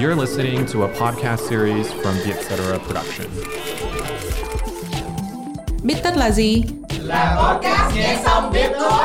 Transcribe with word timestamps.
You're 0.00 0.20
listening 0.20 0.66
to 0.66 0.82
a 0.82 0.88
podcast 0.88 1.48
series 1.48 1.92
from 1.92 2.14
the 2.24 2.32
Etc. 2.32 2.78
production. 2.86 3.26
Biết 5.84 5.94
tất 6.04 6.16
là 6.16 6.30
gì? 6.30 6.62
Là 7.00 7.36
podcast 7.36 7.96
nghe 7.96 8.18
xong 8.24 8.52
biết 8.52 8.70
thôi. 8.80 9.04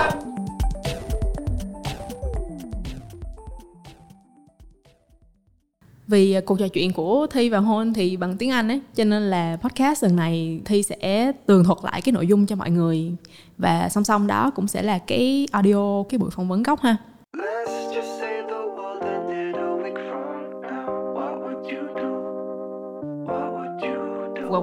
Vì 6.08 6.33
à, 6.33 6.42
cuộc 6.46 6.60
trò 6.60 6.67
chuyện 6.67 6.94
của 6.94 7.27
Thi 7.31 7.49
và 7.49 7.59
Hôn 7.59 7.93
thì 7.93 8.17
bằng 8.17 8.37
tiếng 8.37 8.51
Anh 8.51 8.67
ấy, 8.67 8.81
cho 8.96 9.03
nên 9.03 9.29
là 9.29 9.57
podcast 9.62 10.03
lần 10.03 10.15
này 10.15 10.62
Thi 10.65 10.83
sẽ 10.83 11.31
tường 11.46 11.63
thuật 11.63 11.77
lại 11.83 12.01
cái 12.01 12.13
nội 12.13 12.27
dung 12.27 12.46
cho 12.46 12.55
mọi 12.55 12.69
người 12.69 13.12
và 13.57 13.89
song 13.89 14.03
song 14.03 14.27
đó 14.27 14.51
cũng 14.55 14.67
sẽ 14.67 14.81
là 14.81 14.97
cái 14.97 15.47
audio 15.51 16.03
cái 16.09 16.17
buổi 16.17 16.31
phỏng 16.31 16.49
vấn 16.49 16.63
gốc 16.63 16.81
ha. 16.81 16.98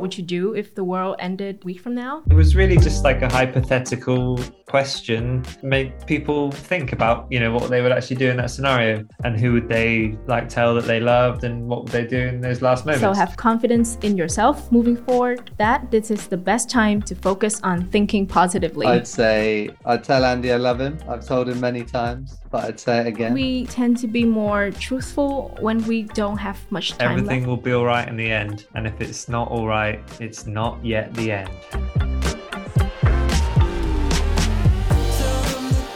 Would 0.02 0.18
you 0.18 0.24
do 0.24 0.54
if 0.54 0.74
the 0.74 0.84
world 0.84 1.16
ended 1.20 1.60
a 1.62 1.64
week 1.64 1.80
from 1.80 1.94
now? 1.94 2.22
It 2.28 2.34
was 2.34 2.54
really 2.54 2.76
just 2.76 3.04
like 3.04 3.22
a 3.22 3.28
hypothetical 3.32 4.38
question, 4.66 5.44
make 5.62 6.06
people 6.06 6.50
think 6.50 6.92
about, 6.92 7.26
you 7.30 7.38
know, 7.38 7.52
what 7.52 7.68
they 7.70 7.82
would 7.82 7.92
actually 7.92 8.16
do 8.16 8.28
in 8.30 8.38
that 8.38 8.50
scenario 8.50 9.04
and 9.22 9.38
who 9.38 9.52
would 9.52 9.68
they 9.68 10.16
like 10.26 10.48
tell 10.48 10.74
that 10.74 10.86
they 10.86 10.98
loved 10.98 11.44
and 11.44 11.68
what 11.68 11.84
would 11.84 11.92
they 11.92 12.06
do 12.06 12.18
in 12.18 12.40
those 12.40 12.62
last 12.62 12.86
moments. 12.86 13.02
So 13.02 13.12
have 13.12 13.36
confidence 13.36 13.98
in 14.02 14.16
yourself 14.16 14.72
moving 14.72 14.96
forward. 14.96 15.50
That 15.58 15.90
this 15.90 16.10
is 16.10 16.26
the 16.26 16.38
best 16.38 16.70
time 16.70 17.02
to 17.02 17.14
focus 17.14 17.60
on 17.62 17.86
thinking 17.90 18.26
positively. 18.26 18.86
I'd 18.86 19.06
say 19.06 19.70
I'd 19.84 20.04
tell 20.04 20.24
Andy 20.24 20.52
I 20.52 20.56
love 20.56 20.80
him. 20.80 20.98
I've 21.08 21.26
told 21.26 21.50
him 21.50 21.60
many 21.60 21.84
times, 21.84 22.38
but 22.50 22.64
I'd 22.64 22.80
say 22.80 23.00
it 23.00 23.06
again. 23.06 23.34
we 23.34 23.66
tend 23.66 23.98
to 23.98 24.08
be 24.08 24.24
more 24.24 24.70
truthful 24.70 25.56
when 25.60 25.84
we 25.86 26.04
don't 26.04 26.38
have 26.38 26.58
much 26.72 26.92
time 26.92 27.10
Everything 27.12 27.40
left. 27.40 27.48
will 27.48 27.56
be 27.58 27.72
all 27.72 27.84
right 27.84 28.08
in 28.08 28.16
the 28.16 28.30
end. 28.30 28.66
And 28.74 28.86
if 28.86 29.00
it's 29.02 29.28
not 29.28 29.48
all 29.48 29.66
right, 29.66 29.91
it's 30.20 30.46
not 30.46 30.84
yet 30.84 31.12
the 31.14 31.32
end. 31.32 31.50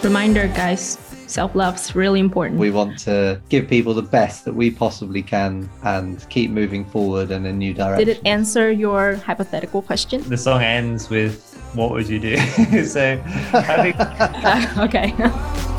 Reminder, 0.03 0.47
guys, 0.49 0.99
self-love 1.27 1.75
is 1.77 1.97
really 1.97 2.21
important. 2.21 2.61
we 2.61 2.71
want 2.71 2.99
to 3.01 3.41
give 3.49 3.69
people 3.69 3.93
the 3.93 4.03
best 4.03 4.45
that 4.45 4.55
we 4.55 4.71
possibly 4.71 5.23
can 5.23 5.69
and 5.83 6.29
keep 6.31 6.51
moving 6.51 6.85
forward 6.85 7.31
in 7.31 7.47
a 7.47 7.53
new 7.53 7.75
direction. 7.75 8.07
Did 8.07 8.17
it 8.17 8.27
answer 8.27 8.71
your 8.71 9.17
hypothetical 9.17 9.83
question? 9.83 10.23
The 10.29 10.37
song 10.37 10.63
ends 10.63 11.11
with, 11.11 11.55
What 11.75 11.91
would 11.91 12.09
you 12.09 12.21
do? 12.21 12.37
so 12.85 13.21
I 13.53 13.93
think 13.93 14.79
okay. 14.79 15.13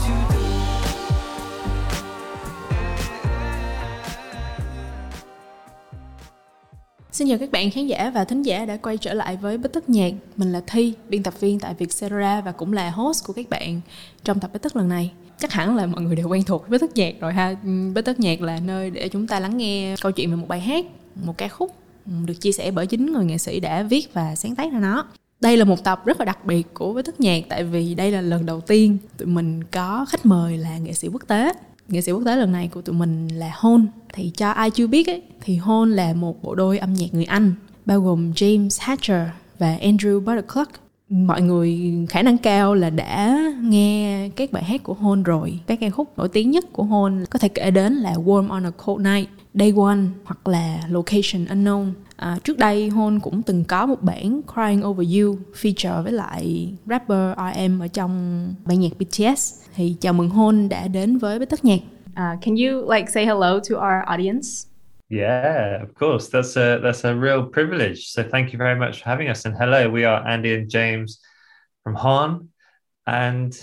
Xin 7.18 7.30
chào 7.30 7.38
các 7.38 7.52
bạn 7.52 7.72
khán 7.72 7.88
giả 7.88 8.12
và 8.14 8.26
thính 8.26 8.44
giả 8.44 8.66
đã 8.66 8.78
quay 8.78 8.98
trở 8.98 9.14
lại 9.14 9.38
với 9.38 9.58
Bích 9.58 9.74
Tất 9.74 9.90
Nhạc. 9.90 10.14
Mình 10.36 10.52
là 10.52 10.62
Thi, 10.68 10.94
biên 11.10 11.24
tập 11.24 11.40
viên 11.40 11.60
tại 11.60 11.74
Vietcetera 11.74 12.42
và 12.42 12.52
cũng 12.52 12.74
là 12.74 12.90
host 12.90 13.26
của 13.26 13.34
các 13.34 13.50
bạn 13.50 13.82
trong 14.24 14.40
tập 14.40 14.50
Bích 14.54 14.62
Tất 14.62 14.76
lần 14.76 14.90
này. 14.90 15.12
Chắc 15.38 15.52
hẳn 15.52 15.76
là 15.76 15.86
mọi 15.86 16.02
người 16.02 16.16
đều 16.16 16.28
quen 16.28 16.44
thuộc 16.44 16.62
với 16.62 16.70
Bích 16.70 16.82
Tất 16.82 16.96
Nhạc 16.96 17.20
rồi 17.20 17.34
ha. 17.34 17.56
Bích 17.96 18.06
Tất 18.06 18.20
Nhạc 18.20 18.42
là 18.42 18.60
nơi 18.60 18.90
để 18.90 19.10
chúng 19.10 19.28
ta 19.28 19.40
lắng 19.40 19.58
nghe 19.58 19.96
câu 20.02 20.12
chuyện 20.12 20.30
về 20.30 20.36
một 20.36 20.48
bài 20.48 20.60
hát, 20.60 20.86
một 21.26 21.38
ca 21.38 21.48
khúc 21.48 21.76
được 22.26 22.42
chia 22.42 22.52
sẻ 22.52 22.72
bởi 22.72 22.88
chính 22.88 23.14
người 23.14 23.26
nghệ 23.26 23.38
sĩ 23.38 23.60
đã 23.60 23.84
viết 23.84 24.14
và 24.14 24.36
sáng 24.36 24.56
tác 24.56 24.74
ra 24.74 24.80
nó. 24.80 25.06
Đây 25.40 25.58
là 25.58 25.66
một 25.66 25.84
tập 25.84 26.06
rất 26.06 26.20
là 26.20 26.26
đặc 26.26 26.46
biệt 26.46 26.74
của 26.74 26.94
Bích 26.94 27.06
Tất 27.06 27.20
Nhạc 27.20 27.44
tại 27.50 27.64
vì 27.64 27.96
đây 27.96 28.12
là 28.12 28.22
lần 28.22 28.46
đầu 28.46 28.62
tiên 28.62 28.98
tụi 29.18 29.28
mình 29.28 29.64
có 29.64 30.06
khách 30.10 30.26
mời 30.26 30.58
là 30.58 30.78
nghệ 30.78 30.94
sĩ 30.94 31.08
quốc 31.08 31.28
tế 31.28 31.54
nghệ 31.90 32.02
sĩ 32.02 32.12
quốc 32.12 32.24
tế 32.26 32.36
lần 32.36 32.52
này 32.52 32.68
của 32.68 32.82
tụi 32.82 32.96
mình 32.96 33.28
là 33.28 33.52
Hôn 33.56 33.88
thì 34.14 34.32
cho 34.38 34.50
ai 34.50 34.72
chưa 34.72 34.88
biết 34.88 35.08
ấy, 35.08 35.22
thì 35.42 35.56
Hôn 35.56 35.92
là 35.92 36.14
một 36.14 36.44
bộ 36.44 36.56
đôi 36.56 36.78
âm 36.78 36.94
nhạc 36.94 37.14
người 37.14 37.26
Anh 37.26 37.54
bao 37.86 38.02
gồm 38.02 38.32
James 38.32 38.78
Hatcher 38.80 39.28
và 39.60 39.78
Andrew 39.82 40.20
Butterclock 40.20 40.72
mọi 41.10 41.42
người 41.42 41.94
khả 42.10 42.22
năng 42.22 42.38
cao 42.38 42.74
là 42.74 42.90
đã 42.90 43.40
nghe 43.62 44.30
các 44.36 44.52
bài 44.52 44.64
hát 44.64 44.84
của 44.84 44.94
Hôn 44.94 45.24
rồi. 45.24 45.60
Các 45.68 45.80
ca 45.82 45.90
khúc 45.90 46.18
nổi 46.18 46.30
tiếng 46.30 46.52
nhất 46.52 46.66
của 46.74 46.84
Hôn 46.84 47.26
có 47.30 47.40
thể 47.40 47.50
kể 47.50 47.72
đến 47.72 47.94
là 47.94 48.14
Warm 48.14 48.50
on 48.50 48.66
a 48.66 48.72
Cold 48.86 49.06
Night 49.06 49.30
Day 49.54 49.74
One 49.78 50.00
hoặc 50.24 50.48
là 50.48 50.80
Location 50.90 51.46
Unknown. 51.46 51.92
À, 52.16 52.38
trước 52.44 52.58
đây 52.58 52.90
Hôn 52.90 53.20
cũng 53.20 53.42
từng 53.42 53.64
có 53.64 53.86
một 53.86 54.02
bản 54.02 54.42
Crying 54.54 54.86
Over 54.86 55.08
You 55.18 55.38
feature 55.62 56.04
với 56.04 56.12
lại 56.12 56.74
rapper 56.86 57.38
RM 57.38 57.80
ở 57.80 57.88
trong 57.88 58.48
ban 58.66 58.80
nhạc 58.80 58.92
BTS 59.00 59.54
thì 59.78 59.96
chào 60.02 60.14
mừng 60.14 60.30
Hôn 60.30 60.70
đã 60.70 60.88
đến 60.88 61.18
với 61.18 61.40
Bích 61.40 61.50
Tất 61.50 61.66
Nhạc 61.66 61.80
Uh, 62.18 62.42
can 62.42 62.56
you 62.56 62.92
like 62.92 63.10
say 63.12 63.26
hello 63.26 63.60
to 63.70 63.76
our 63.76 64.04
audience? 64.08 64.68
Yeah, 65.10 65.82
of 65.82 65.90
course. 66.00 66.30
That's 66.32 66.58
a 66.58 66.80
that's 66.84 67.06
a 67.06 67.14
real 67.14 67.44
privilege. 67.54 68.00
So 68.08 68.24
thank 68.24 68.54
you 68.54 68.58
very 68.58 68.80
much 68.80 69.04
for 69.04 69.10
having 69.10 69.30
us. 69.30 69.46
And 69.46 69.56
hello, 69.60 69.90
we 69.90 70.06
are 70.06 70.28
Andy 70.28 70.56
and 70.56 70.70
James 70.70 71.20
from 71.84 71.96
Hon. 71.96 72.50
And 73.06 73.54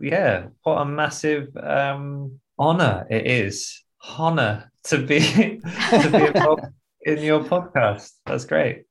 yeah, 0.00 0.46
what 0.62 0.78
a 0.78 0.84
massive 0.84 1.48
um, 1.56 2.40
honor 2.56 3.06
it 3.10 3.26
is, 3.26 3.84
honor 4.18 4.72
to 4.84 4.98
be 4.98 5.20
to 5.90 6.10
be 6.10 6.26
involved 6.26 6.64
in 7.02 7.18
your 7.18 7.44
podcast. 7.44 8.12
That's 8.24 8.46
great. 8.46 8.84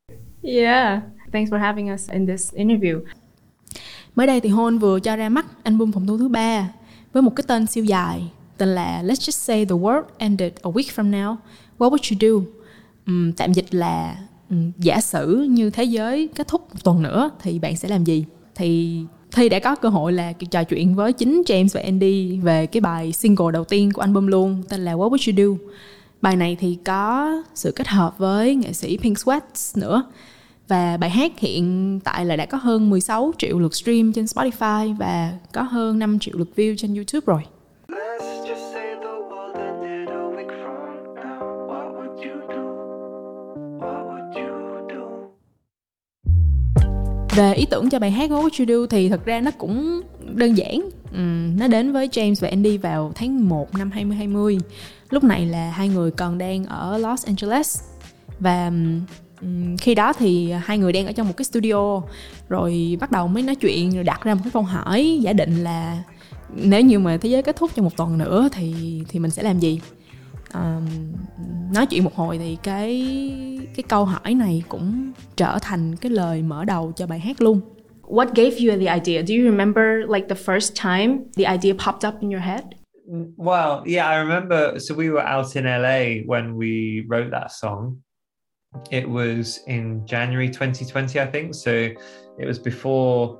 Yeah. 0.43 1.01
Thanks 1.31 1.49
for 1.49 1.57
having 1.57 1.89
us 1.89 2.07
in 2.07 2.27
this 2.27 2.53
interview. 2.53 3.01
Mới 4.17 4.27
đây 4.27 4.41
thì 4.41 4.49
Hôn 4.49 4.77
vừa 4.77 4.99
cho 4.99 5.15
ra 5.15 5.29
mắt 5.29 5.45
album 5.63 5.91
phòng 5.91 6.07
thu 6.07 6.17
thứ 6.17 6.27
ba 6.27 6.69
với 7.13 7.23
một 7.23 7.35
cái 7.35 7.43
tên 7.47 7.67
siêu 7.67 7.83
dài 7.83 8.23
tên 8.57 8.69
là 8.69 9.03
Let's 9.03 9.13
Just 9.13 9.31
Say 9.31 9.65
the 9.65 9.75
World 9.75 10.03
Ended 10.17 10.53
a 10.61 10.69
Week 10.69 10.95
From 10.95 11.11
Now 11.11 11.35
What 11.77 11.89
Would 11.89 12.11
You 12.11 12.17
Do? 12.21 12.45
um, 13.07 13.31
tạm 13.31 13.53
dịch 13.53 13.75
là 13.75 14.17
um, 14.49 14.71
giả 14.77 15.01
sử 15.01 15.47
như 15.49 15.69
thế 15.69 15.83
giới 15.83 16.29
kết 16.35 16.47
thúc 16.47 16.61
một 16.61 16.83
tuần 16.83 17.01
nữa 17.03 17.29
thì 17.41 17.59
bạn 17.59 17.77
sẽ 17.77 17.87
làm 17.89 18.03
gì? 18.03 18.25
Thì 18.55 18.99
Thi 19.31 19.49
đã 19.49 19.59
có 19.59 19.75
cơ 19.75 19.89
hội 19.89 20.13
là 20.13 20.33
trò 20.51 20.63
chuyện 20.63 20.95
với 20.95 21.13
chính 21.13 21.41
James 21.45 21.69
và 21.73 21.81
Andy 21.81 22.39
về 22.39 22.65
cái 22.65 22.81
bài 22.81 23.11
single 23.11 23.51
đầu 23.53 23.63
tiên 23.63 23.91
của 23.93 24.01
album 24.01 24.27
luôn 24.27 24.63
tên 24.69 24.85
là 24.85 24.93
What 24.93 25.09
Would 25.09 25.43
You 25.43 25.57
Do? 25.57 25.63
Bài 26.21 26.35
này 26.35 26.57
thì 26.59 26.77
có 26.85 27.31
sự 27.55 27.71
kết 27.71 27.87
hợp 27.87 28.17
với 28.17 28.55
nghệ 28.55 28.73
sĩ 28.73 28.97
Pink 28.97 29.17
Sweats 29.17 29.81
nữa 29.81 30.03
và 30.67 30.97
bài 30.97 31.09
hát 31.09 31.31
hiện 31.39 31.99
tại 32.03 32.25
là 32.25 32.35
đã 32.35 32.45
có 32.45 32.57
hơn 32.57 32.89
16 32.89 33.31
triệu 33.37 33.59
lượt 33.59 33.75
stream 33.75 34.13
trên 34.13 34.25
Spotify 34.25 34.95
và 34.95 35.33
có 35.53 35.61
hơn 35.61 35.99
5 35.99 36.19
triệu 36.19 36.37
lượt 36.37 36.49
view 36.55 36.75
trên 36.77 36.95
YouTube 36.95 37.25
rồi. 37.25 37.41
Về 47.35 47.53
ý 47.53 47.65
tưởng 47.65 47.89
cho 47.89 47.99
bài 47.99 48.11
hát 48.11 48.29
What 48.29 48.49
Would 48.49 48.73
You 48.75 48.81
Do 48.81 48.87
thì 48.89 49.09
thật 49.09 49.25
ra 49.25 49.41
nó 49.41 49.51
cũng 49.57 50.01
đơn 50.35 50.57
giản. 50.57 50.89
Ừm, 51.11 51.59
nó 51.59 51.67
đến 51.67 51.91
với 51.91 52.07
James 52.07 52.35
và 52.39 52.47
Andy 52.47 52.77
vào 52.77 53.11
tháng 53.15 53.49
1 53.49 53.75
năm 53.77 53.91
2020. 53.91 54.57
Lúc 55.09 55.23
này 55.23 55.45
là 55.45 55.71
hai 55.71 55.89
người 55.89 56.11
còn 56.11 56.37
đang 56.37 56.65
ở 56.65 56.97
Los 56.97 57.25
Angeles 57.25 57.81
và 58.39 58.65
ừm, 58.65 59.01
khi 59.81 59.95
đó 59.95 60.13
thì 60.13 60.51
hai 60.51 60.77
người 60.77 60.93
đang 60.93 61.05
ở 61.05 61.11
trong 61.11 61.27
một 61.27 61.33
cái 61.37 61.45
studio 61.45 62.01
rồi 62.49 62.97
bắt 62.99 63.11
đầu 63.11 63.27
mới 63.27 63.43
nói 63.43 63.55
chuyện 63.55 63.91
rồi 63.91 64.03
đặt 64.03 64.23
ra 64.23 64.33
một 64.33 64.41
cái 64.43 64.51
câu 64.53 64.63
hỏi 64.63 65.19
giả 65.21 65.33
định 65.33 65.63
là 65.63 66.03
nếu 66.55 66.81
như 66.81 66.99
mà 66.99 67.17
thế 67.17 67.29
giới 67.29 67.43
kết 67.43 67.55
thúc 67.55 67.71
trong 67.75 67.85
một 67.85 67.97
tuần 67.97 68.17
nữa 68.17 68.49
thì 68.51 68.73
thì 69.09 69.19
mình 69.19 69.31
sẽ 69.31 69.43
làm 69.43 69.59
gì 69.59 69.79
Ờm, 70.51 70.85
nói 71.73 71.85
chuyện 71.85 72.03
một 72.03 72.15
hồi 72.15 72.37
thì 72.37 72.57
cái 72.63 73.11
cái 73.75 73.83
câu 73.89 74.05
hỏi 74.05 74.33
này 74.33 74.63
cũng 74.69 75.11
trở 75.35 75.57
thành 75.61 75.95
cái 75.95 76.11
lời 76.11 76.41
mở 76.41 76.65
đầu 76.65 76.91
cho 76.95 77.07
bài 77.07 77.19
hát 77.19 77.41
luôn 77.41 77.61
What 78.03 78.27
gave 78.35 78.55
you 78.57 78.79
the 78.79 78.93
idea? 78.93 79.21
Do 79.21 79.35
you 79.35 79.51
remember 79.51 79.83
like 80.13 80.27
the 80.29 80.35
first 80.35 80.73
time 80.81 81.17
the 81.37 81.43
idea 81.43 81.73
popped 81.85 82.09
up 82.09 82.21
in 82.21 82.29
your 82.29 82.43
head? 82.43 82.63
Well, 83.37 83.83
yeah, 83.85 84.07
I 84.07 84.17
remember. 84.17 84.79
So 84.79 84.95
we 84.95 85.09
were 85.09 85.25
out 85.37 85.55
in 85.55 85.65
LA 85.65 86.23
when 86.25 86.57
we 86.57 87.01
wrote 87.09 87.29
that 87.31 87.51
song. 87.51 88.01
It 88.91 89.07
was 89.09 89.61
in 89.67 90.05
January 90.05 90.49
2020, 90.49 91.19
I 91.19 91.25
think. 91.25 91.53
So 91.55 91.71
it 91.71 92.45
was 92.45 92.59
before 92.59 93.39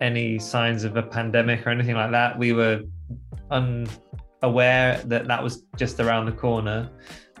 any 0.00 0.38
signs 0.38 0.84
of 0.84 0.96
a 0.96 1.02
pandemic 1.02 1.66
or 1.66 1.70
anything 1.70 1.94
like 1.94 2.10
that. 2.12 2.38
We 2.38 2.52
were 2.52 2.82
unaware 3.50 5.02
that 5.04 5.26
that 5.26 5.42
was 5.42 5.64
just 5.76 6.00
around 6.00 6.26
the 6.26 6.32
corner. 6.32 6.90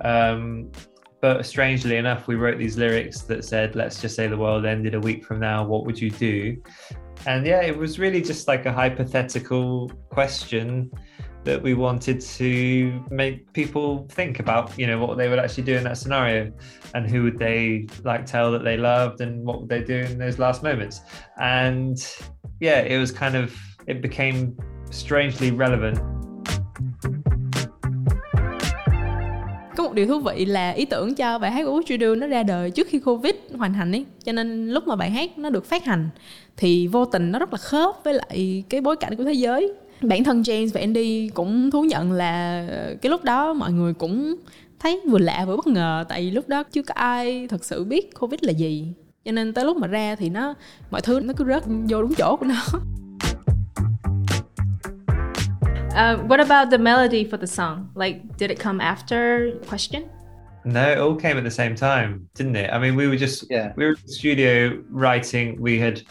Um, 0.02 0.70
but 1.20 1.44
strangely 1.44 1.96
enough, 1.96 2.28
we 2.28 2.36
wrote 2.36 2.58
these 2.58 2.76
lyrics 2.76 3.22
that 3.22 3.44
said, 3.44 3.74
let's 3.74 4.00
just 4.00 4.14
say 4.14 4.28
the 4.28 4.36
world 4.36 4.64
ended 4.64 4.94
a 4.94 5.00
week 5.00 5.24
from 5.24 5.40
now, 5.40 5.64
what 5.64 5.84
would 5.84 6.00
you 6.00 6.10
do? 6.10 6.56
And 7.26 7.46
yeah, 7.46 7.62
it 7.62 7.76
was 7.76 7.98
really 7.98 8.22
just 8.22 8.48
like 8.48 8.66
a 8.66 8.72
hypothetical 8.72 9.90
question 10.10 10.90
that 11.44 11.62
we 11.62 11.74
wanted 11.74 12.20
to 12.20 13.04
make 13.10 13.52
people 13.52 14.06
think 14.10 14.40
about, 14.40 14.76
you 14.78 14.86
know, 14.86 14.98
what 14.98 15.16
they 15.16 15.28
would 15.28 15.38
actually 15.38 15.64
do 15.64 15.76
in 15.76 15.84
that 15.84 15.96
scenario 15.96 16.52
and 16.94 17.08
who 17.10 17.22
would 17.22 17.38
they 17.38 17.86
like 18.04 18.26
tell 18.26 18.52
that 18.52 18.64
they 18.64 18.76
loved 18.76 19.20
and 19.20 19.44
what 19.46 19.60
would 19.60 19.68
they 19.68 19.82
do 19.82 19.96
in 19.96 20.18
those 20.18 20.38
last 20.38 20.62
moments. 20.62 21.00
And 21.40 21.96
yeah, 22.60 22.80
it 22.80 22.98
was 22.98 23.12
kind 23.12 23.34
of, 23.34 23.54
it 23.86 24.02
became 24.02 24.56
strangely 24.90 25.50
relevant 25.50 25.98
có 29.78 29.84
một 29.84 29.94
điều 29.94 30.06
thú 30.06 30.20
vị 30.20 30.44
là 30.44 30.70
ý 30.70 30.84
tưởng 30.84 31.14
cho 31.14 31.38
bài 31.38 31.50
hát 31.50 31.64
của 31.64 31.80
Studio 31.86 32.14
nó 32.14 32.26
ra 32.26 32.42
đời 32.42 32.70
trước 32.70 32.86
khi 32.90 32.98
Covid 32.98 33.34
hoàn 33.58 33.74
thành 33.74 33.92
ấy 33.92 34.06
cho 34.24 34.32
nên 34.32 34.68
lúc 34.68 34.86
mà 34.86 34.96
bài 34.96 35.10
hát 35.10 35.38
nó 35.38 35.50
được 35.50 35.64
phát 35.64 35.84
hành 35.84 36.08
thì 36.58 36.86
vô 36.86 37.04
tình 37.04 37.32
nó 37.32 37.38
rất 37.38 37.52
là 37.52 37.58
khớp 37.58 38.04
với 38.04 38.14
lại 38.14 38.64
cái 38.68 38.80
bối 38.80 38.96
cảnh 38.96 39.16
của 39.16 39.24
thế 39.24 39.32
giới 39.32 39.72
bản 40.02 40.24
thân 40.24 40.42
James 40.42 40.70
và 40.74 40.80
Andy 40.80 41.28
cũng 41.28 41.70
thú 41.70 41.82
nhận 41.84 42.12
là 42.12 42.66
cái 43.02 43.10
lúc 43.10 43.24
đó 43.24 43.52
mọi 43.54 43.72
người 43.72 43.94
cũng 43.94 44.34
thấy 44.78 45.00
vừa 45.10 45.18
lạ 45.18 45.44
vừa 45.46 45.56
bất 45.56 45.66
ngờ 45.66 46.04
tại 46.08 46.20
vì 46.22 46.30
lúc 46.30 46.48
đó 46.48 46.62
chưa 46.62 46.82
có 46.82 46.94
ai 46.94 47.46
thật 47.48 47.64
sự 47.64 47.84
biết 47.84 48.10
Covid 48.20 48.40
là 48.42 48.52
gì 48.52 48.86
cho 49.24 49.32
nên 49.32 49.52
tới 49.52 49.64
lúc 49.64 49.76
mà 49.76 49.86
ra 49.86 50.14
thì 50.14 50.28
nó 50.28 50.54
mọi 50.90 51.00
thứ 51.00 51.20
nó 51.20 51.32
cứ 51.36 51.44
rớt 51.44 51.62
vô 51.88 52.02
đúng 52.02 52.14
chỗ 52.14 52.36
của 52.36 52.46
nó 52.46 52.54
Uh, 55.98 56.16
what 56.28 56.38
about 56.38 56.70
the 56.70 56.78
melody 56.78 57.24
for 57.24 57.36
the 57.36 57.46
song? 57.46 57.88
Like, 57.96 58.20
did 58.38 58.50
it 58.50 58.60
come 58.64 58.78
after 58.84 59.50
question? 59.68 60.02
No, 60.64 60.90
it 60.92 60.98
all 60.98 61.16
came 61.16 61.36
at 61.36 61.44
the 61.44 61.50
same 61.50 61.74
time, 61.74 62.28
didn't 62.38 62.54
it? 62.56 62.70
I 62.70 62.78
mean, 62.78 62.94
we 62.94 63.08
were 63.08 63.16
just 63.16 63.44
Yeah. 63.50 63.72
we 63.76 63.84
were 63.84 63.94
in 63.94 64.02
the 64.06 64.12
studio 64.12 64.70
writing. 64.90 65.56
We 65.60 65.80
had 65.80 66.02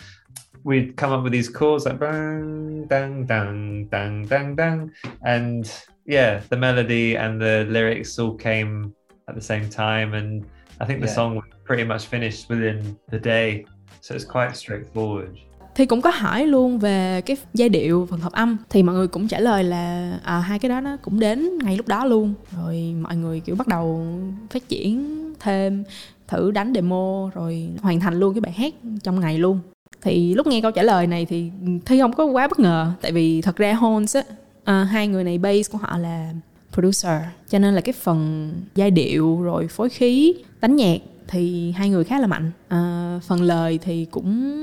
we'd 0.68 0.96
come 0.98 1.12
up 1.16 1.24
with 1.24 1.32
these 1.32 1.50
chords 1.60 1.86
like 1.86 2.00
bang, 2.00 2.86
dang, 2.90 3.26
dang, 3.26 3.88
dang, 3.92 4.28
dang, 4.28 4.56
dang, 4.56 4.90
and 5.22 5.66
yeah, 6.06 6.42
the 6.50 6.58
melody 6.58 7.16
and 7.16 7.42
the 7.42 7.66
lyrics 7.70 8.20
all 8.20 8.36
came 8.38 8.92
at 9.28 9.36
the 9.36 9.42
same 9.42 9.70
time. 9.70 10.14
And 10.14 10.44
I 10.80 10.86
think 10.86 11.00
the 11.00 11.08
Yeah. 11.08 11.16
song 11.16 11.36
was 11.36 11.46
pretty 11.66 11.84
much 11.84 12.04
finished 12.12 12.50
within 12.50 12.78
the 13.12 13.20
day, 13.20 13.64
so 14.02 14.16
it's 14.16 14.26
quite 14.34 14.52
straightforward. 14.56 15.28
thì 15.76 15.86
cũng 15.86 16.02
có 16.02 16.10
hỏi 16.10 16.48
luôn 16.48 16.80
về 16.80 17.22
cái 17.26 17.38
giai 17.54 17.70
điệu 17.70 18.08
phần 18.10 18.20
hợp 18.20 18.32
âm 18.32 18.58
thì 18.70 18.84
mọi 18.84 18.96
người 18.96 19.08
cũng 19.08 19.28
trả 19.28 19.40
lời 19.40 19.64
là 19.64 20.18
à, 20.24 20.40
hai 20.40 20.60
cái 20.60 20.70
đó 20.70 20.82
nó 20.82 20.98
cũng 21.02 21.20
đến 21.20 21.58
ngay 21.64 21.78
lúc 21.78 21.88
đó 21.88 22.06
luôn 22.06 22.34
rồi 22.58 22.96
mọi 23.02 23.16
người 23.16 23.40
kiểu 23.40 23.56
bắt 23.56 23.68
đầu 23.68 24.08
phát 24.50 24.70
triển 24.70 25.04
thêm 25.40 25.84
thử 26.28 26.52
đánh 26.52 26.74
demo 26.76 27.30
rồi 27.34 27.70
hoàn 27.82 28.00
thành 28.00 28.20
luôn 28.20 28.34
cái 28.34 28.42
bài 28.42 28.52
hát 28.52 28.74
trong 29.04 29.20
ngày 29.20 29.38
luôn 29.38 29.60
thì 30.02 30.34
lúc 30.34 30.48
nghe 30.48 30.62
câu 30.62 30.72
trả 30.72 30.84
lời 30.84 31.08
này 31.08 31.26
thì 31.26 31.50
thi 31.86 32.00
không 32.00 32.14
có 32.14 32.26
quá 32.26 32.48
bất 32.48 32.60
ngờ 32.60 32.92
tại 33.02 33.12
vì 33.12 33.42
thật 33.42 33.56
ra 33.56 33.74
Holmes 33.74 34.16
á 34.16 34.24
à, 34.64 34.84
hai 34.84 35.08
người 35.08 35.24
này 35.24 35.38
base 35.38 35.72
của 35.72 35.78
họ 35.78 35.98
là 35.98 36.34
producer 36.74 37.22
cho 37.50 37.60
nên 37.60 37.76
là 37.76 37.82
cái 37.82 37.94
phần 37.94 38.52
giai 38.76 38.92
điệu 38.92 39.42
rồi 39.42 39.68
phối 39.68 39.90
khí 39.90 40.34
đánh 40.62 40.76
nhạc 40.76 40.98
thì 41.28 41.72
hai 41.72 41.90
người 41.90 42.04
khá 42.04 42.20
là 42.20 42.28
mạnh. 42.28 42.52
À, 42.68 43.20
phần 43.28 43.42
lời 43.42 43.80
thì 43.82 44.06
cũng 44.12 44.54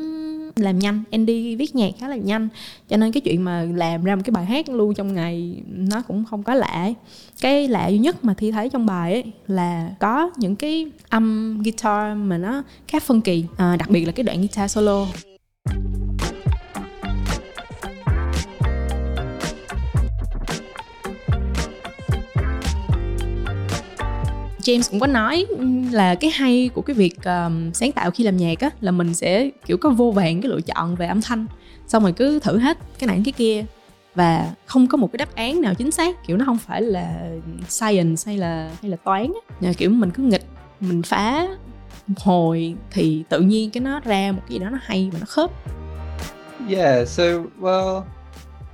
làm 0.56 0.79
nhanh. 0.79 1.03
Em 1.11 1.27
đi 1.27 1.56
viết 1.56 1.77
nhạc 1.77 1.91
khá 1.99 2.09
là 2.09 2.17
nhanh 2.17 2.49
cho 2.89 2.97
nên 2.97 3.12
cái 3.12 3.21
chuyện 3.21 3.43
mà 3.43 3.62
làm 3.75 4.05
ra 4.05 4.17
một 4.17 4.23
cái 4.25 4.31
bài 4.31 4.45
hát 4.45 4.69
luôn 4.69 4.95
trong 4.95 5.15
ngày 5.15 5.62
nó 5.67 6.03
cũng 6.03 6.25
không 6.25 6.43
có 6.43 6.55
lạ. 6.55 6.91
Cái 7.41 7.69
lạ 7.69 7.89
duy 7.89 7.99
nhất 7.99 8.25
mà 8.25 8.35
thi 8.35 8.51
thấy 8.51 8.69
trong 8.69 8.87
bài 8.87 9.12
ấy 9.12 9.25
là 9.47 9.95
có 10.01 10.31
những 10.37 10.56
cái 10.56 10.87
âm 11.09 11.59
guitar 11.62 12.17
mà 12.17 12.39
nó 12.39 12.62
khá 12.89 13.01
phân 13.01 13.21
kỳ 13.21 13.45
à, 13.56 13.77
đặc 13.77 13.91
biệt 13.91 14.05
là 14.05 14.12
cái 14.12 14.25
đoạn 14.25 14.39
guitar 14.39 14.71
solo. 14.71 15.06
James 24.64 24.90
cũng 24.90 25.00
có 25.00 25.06
nói 25.06 25.46
là 25.93 26.14
cái 26.14 26.31
hay 26.31 26.70
của 26.75 26.82
cái 26.82 26.94
việc 26.94 27.25
um, 27.25 27.72
sáng 27.72 27.93
tạo 27.93 28.11
khi 28.11 28.25
làm 28.25 28.37
nhạc 28.37 28.61
á 28.61 28.70
là 28.81 28.90
mình 28.90 29.14
sẽ 29.14 29.50
kiểu 29.66 29.76
có 29.76 29.90
vô 29.90 30.11
vàn 30.11 30.40
cái 30.40 30.49
lựa 30.49 30.61
chọn 30.61 30.94
về 30.94 31.06
âm 31.06 31.22
thanh 31.22 31.46
xong 31.87 32.02
rồi 32.02 32.12
cứ 32.12 32.38
thử 32.38 32.58
hết 32.58 32.78
cái 32.99 33.06
này 33.06 33.22
cái 33.25 33.32
kia 33.32 33.64
và 34.14 34.52
không 34.66 34.87
có 34.87 34.96
một 34.96 35.12
cái 35.12 35.19
đáp 35.19 35.34
án 35.34 35.61
nào 35.61 35.75
chính 35.75 35.90
xác 35.90 36.26
kiểu 36.26 36.37
nó 36.37 36.44
không 36.44 36.58
phải 36.58 36.82
là 36.82 37.31
science 37.69 38.22
hay 38.26 38.38
là 38.38 38.70
hay 38.82 38.90
là 38.90 38.96
toán 38.96 39.32
á 39.62 39.72
kiểu 39.76 39.90
mình 39.90 40.11
cứ 40.11 40.22
nghịch 40.22 40.44
mình 40.81 41.02
phá 41.02 41.46
hồi 42.16 42.75
thì 42.90 43.25
tự 43.28 43.40
nhiên 43.40 43.70
cái 43.70 43.81
nó 43.81 44.00
ra 44.00 44.32
một 44.32 44.40
cái 44.49 44.52
gì 44.52 44.58
đó 44.58 44.70
nó 44.70 44.78
hay 44.82 45.11
và 45.12 45.19
nó 45.19 45.26
khớp 45.26 45.50
Yeah, 46.69 47.08
so 47.08 47.25
well, 47.61 48.05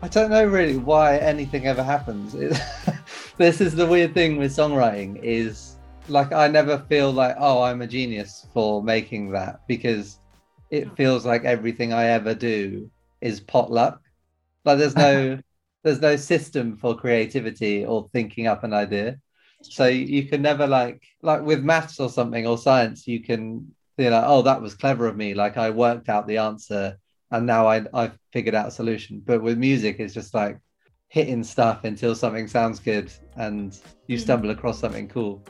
I 0.03 0.09
don't 0.09 0.29
know 0.29 0.49
really 0.51 0.79
why 0.79 1.21
anything 1.21 1.65
ever 1.65 1.87
happens. 1.87 2.35
It, 2.35 2.53
this 3.39 3.61
is 3.61 3.75
the 3.75 3.87
weird 3.87 4.15
thing 4.15 4.39
with 4.39 4.51
songwriting 4.51 5.17
is 5.23 5.70
like 6.09 6.33
I 6.33 6.49
never 6.49 6.79
feel 6.89 7.13
like 7.13 7.37
oh 7.39 7.63
I'm 7.63 7.83
a 7.83 7.87
genius 7.87 8.47
for 8.53 8.83
making 8.83 9.31
that 9.33 9.61
because 9.69 10.19
it 10.71 10.89
mm. 10.89 10.97
feels 10.97 11.27
like 11.27 11.45
everything 11.45 11.93
I 11.93 12.07
ever 12.07 12.35
do 12.35 12.91
is 13.21 13.41
potluck. 13.41 14.01
Like 14.65 14.79
there's 14.79 14.97
no 14.97 15.39
there's 15.83 16.01
no 16.01 16.17
system 16.17 16.77
for 16.77 16.97
creativity 16.97 17.85
or 17.85 18.09
thinking 18.13 18.47
up 18.47 18.65
an 18.65 18.73
idea. 18.73 19.19
So 19.63 19.87
you 19.87 20.27
can 20.27 20.43
never 20.43 20.67
like 20.67 21.03
like 21.23 21.43
with 21.43 21.63
maths 21.63 22.01
or 22.01 22.09
something 22.09 22.47
or 22.47 22.57
science 22.57 23.07
you 23.07 23.23
can 23.23 23.75
you 23.99 24.09
know 24.09 24.25
oh 24.27 24.43
that 24.43 24.63
was 24.63 24.75
clever 24.75 25.07
of 25.07 25.17
me 25.17 25.35
like 25.35 25.59
I 25.59 25.71
worked 25.71 26.09
out 26.09 26.27
the 26.27 26.39
answer 26.39 26.99
and 27.31 27.47
now 27.47 27.69
I 27.69 27.85
I've 27.95 28.19
figured 28.33 28.55
out 28.55 28.69
a 28.69 28.71
solution. 28.71 29.23
But 29.25 29.43
with 29.43 29.59
music, 29.59 29.97
it's 29.99 30.15
just 30.15 30.35
like 30.35 30.59
hitting 31.11 31.43
stuff 31.43 31.83
until 31.83 32.15
something 32.15 32.47
sounds 32.47 32.79
good 32.79 33.13
and 33.37 33.77
you 34.07 34.17
stumble 34.17 34.51
across 34.51 34.79
something 34.79 35.09
cool. 35.09 35.43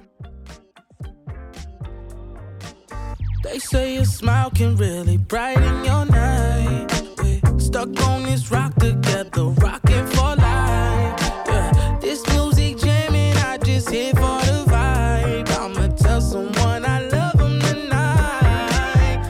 They 3.44 3.58
say 3.58 3.96
a 3.96 4.04
smile 4.06 4.50
can 4.50 4.76
really 4.76 5.18
brighten 5.18 5.84
your 5.84 6.06
night. 6.06 6.86
We're 7.18 7.58
stuck 7.58 7.88
on 8.08 8.22
this 8.22 8.50
rock 8.50 8.74
together, 8.76 9.44
rocking 9.60 10.06
for 10.06 10.34
life. 10.36 11.20
Yeah, 11.46 11.98
this 12.00 12.26
music 12.32 12.78
jamming, 12.78 13.36
I 13.36 13.58
just 13.58 13.90
here 13.90 14.14
for 14.14 14.40
the 14.46 14.64
vibe. 14.66 15.48
I'ma 15.50 15.88
tell 15.96 16.22
someone 16.22 16.86
I 16.86 17.00
love 17.12 17.38
them 17.38 17.60
tonight. 17.60 19.20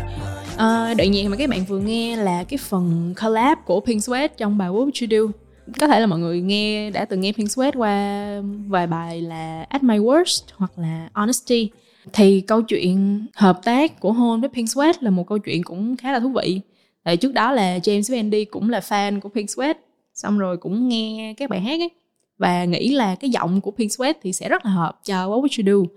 Ờ, 0.56 0.94
đoạn 0.94 1.11
nhạc 1.11 1.29
mà 1.29 1.37
các 1.37 1.50
bạn 1.50 1.65
vừa 1.65 1.79
nghe 1.79 2.17
là 2.17 2.44
cái 2.44 2.59
phần 2.59 3.15
collab 3.23 3.59
của 3.65 3.81
Pink 3.81 4.03
Sweat 4.03 4.29
trong 4.37 4.59
bài 4.59 4.69
What 4.69 4.91
Would 4.91 5.06
You 5.06 5.29
Do 5.32 5.50
có 5.80 5.86
thể 5.86 6.00
là 6.00 6.06
mọi 6.06 6.18
người 6.18 6.40
nghe 6.40 6.90
đã 6.90 7.04
từng 7.04 7.20
nghe 7.20 7.32
Pink 7.32 7.48
Sweat 7.48 7.72
qua 7.76 8.42
vài 8.68 8.86
bài 8.86 9.20
là 9.20 9.66
At 9.68 9.82
My 9.82 9.98
Worst 9.98 10.42
hoặc 10.56 10.78
là 10.78 11.08
Honesty. 11.14 11.70
Thì 12.12 12.40
câu 12.40 12.62
chuyện 12.62 13.26
hợp 13.34 13.60
tác 13.64 14.00
của 14.00 14.12
Hôn 14.12 14.40
với 14.40 14.50
Pink 14.50 14.68
Sweat 14.68 14.94
là 15.00 15.10
một 15.10 15.26
câu 15.28 15.38
chuyện 15.38 15.62
cũng 15.64 15.96
khá 15.96 16.12
là 16.12 16.20
thú 16.20 16.28
vị. 16.28 16.60
Tại 17.04 17.16
trước 17.16 17.32
đó 17.32 17.52
là 17.52 17.78
James 17.78 18.02
với 18.08 18.18
Andy 18.18 18.44
cũng 18.44 18.70
là 18.70 18.80
fan 18.80 19.20
của 19.20 19.28
Pink 19.28 19.48
Sweat 19.48 19.74
xong 20.14 20.38
rồi 20.38 20.56
cũng 20.56 20.88
nghe 20.88 21.34
các 21.36 21.50
bài 21.50 21.60
hát 21.60 21.80
ấy. 21.80 21.90
Và 22.38 22.64
nghĩ 22.64 22.88
là 22.88 23.14
cái 23.14 23.30
giọng 23.30 23.60
của 23.60 23.70
Pink 23.70 23.90
Sweat 23.90 24.14
thì 24.22 24.32
sẽ 24.32 24.48
rất 24.48 24.64
là 24.64 24.70
hợp 24.70 25.00
cho 25.04 25.28
What 25.28 25.42
Would 25.42 25.72
You 25.72 25.82
Do. 25.84 25.90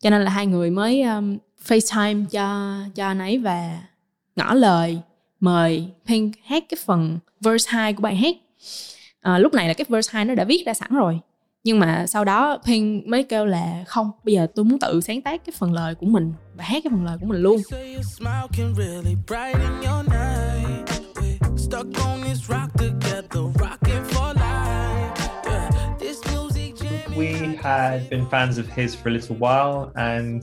Cho 0.00 0.10
nên 0.10 0.22
là 0.22 0.30
hai 0.30 0.46
người 0.46 0.70
mới 0.70 1.02
um, 1.02 1.38
FaceTime 1.66 2.24
cho 2.26 2.76
cho 2.94 3.06
anh 3.06 3.18
ấy 3.18 3.38
và 3.38 3.82
ngỏ 4.36 4.54
lời 4.54 4.98
mời 5.40 5.86
Pink 6.06 6.34
hát 6.44 6.64
cái 6.68 6.78
phần 6.84 7.18
verse 7.40 7.70
2 7.70 7.92
của 7.92 8.00
bài 8.00 8.16
hát 8.16 8.36
à, 9.22 9.38
lúc 9.38 9.54
này 9.54 9.68
là 9.68 9.74
cái 9.74 9.84
verse 9.88 10.10
2 10.12 10.24
nó 10.24 10.34
đã 10.34 10.44
viết 10.44 10.62
ra 10.66 10.74
sẵn 10.74 10.90
rồi 10.94 11.20
nhưng 11.64 11.78
mà 11.78 12.06
sau 12.06 12.24
đó 12.24 12.58
Pink 12.66 13.06
mới 13.06 13.22
kêu 13.22 13.46
là 13.46 13.84
không 13.86 14.10
bây 14.24 14.34
giờ 14.34 14.46
tôi 14.54 14.64
muốn 14.64 14.78
tự 14.78 15.00
sáng 15.00 15.22
tác 15.22 15.44
cái 15.44 15.54
phần 15.58 15.72
lời 15.72 15.94
của 15.94 16.06
mình 16.06 16.32
và 16.54 16.64
hát 16.64 16.82
cái 16.84 16.90
phần 16.90 17.04
lời 17.04 17.16
của 17.20 17.26
mình 17.26 17.42
luôn 17.42 17.56
Say 17.70 17.94
a 17.96 18.02
smile 18.02 18.46
can 18.56 18.74
really 18.76 19.16
brighten 19.26 19.72
your 19.82 20.08
night. 20.08 20.90
We're 21.14 21.56
stuck 21.56 21.86
on 22.06 22.22
this 22.22 22.48
rock 22.48 22.72
together, 22.78 23.42
rocking 23.60 24.04
for 24.04 24.34
life. 24.34 25.12
Yeah, 25.44 25.70
this 26.00 26.18
music 26.34 26.74
jamming. 26.76 27.18
we 27.18 27.56
had 27.62 28.00
been 28.10 28.26
fans 28.30 28.58
of 28.58 28.66
his 28.76 28.96
for 28.96 29.08
a 29.08 29.12
little 29.12 29.36
while 29.36 29.92
and 29.96 30.42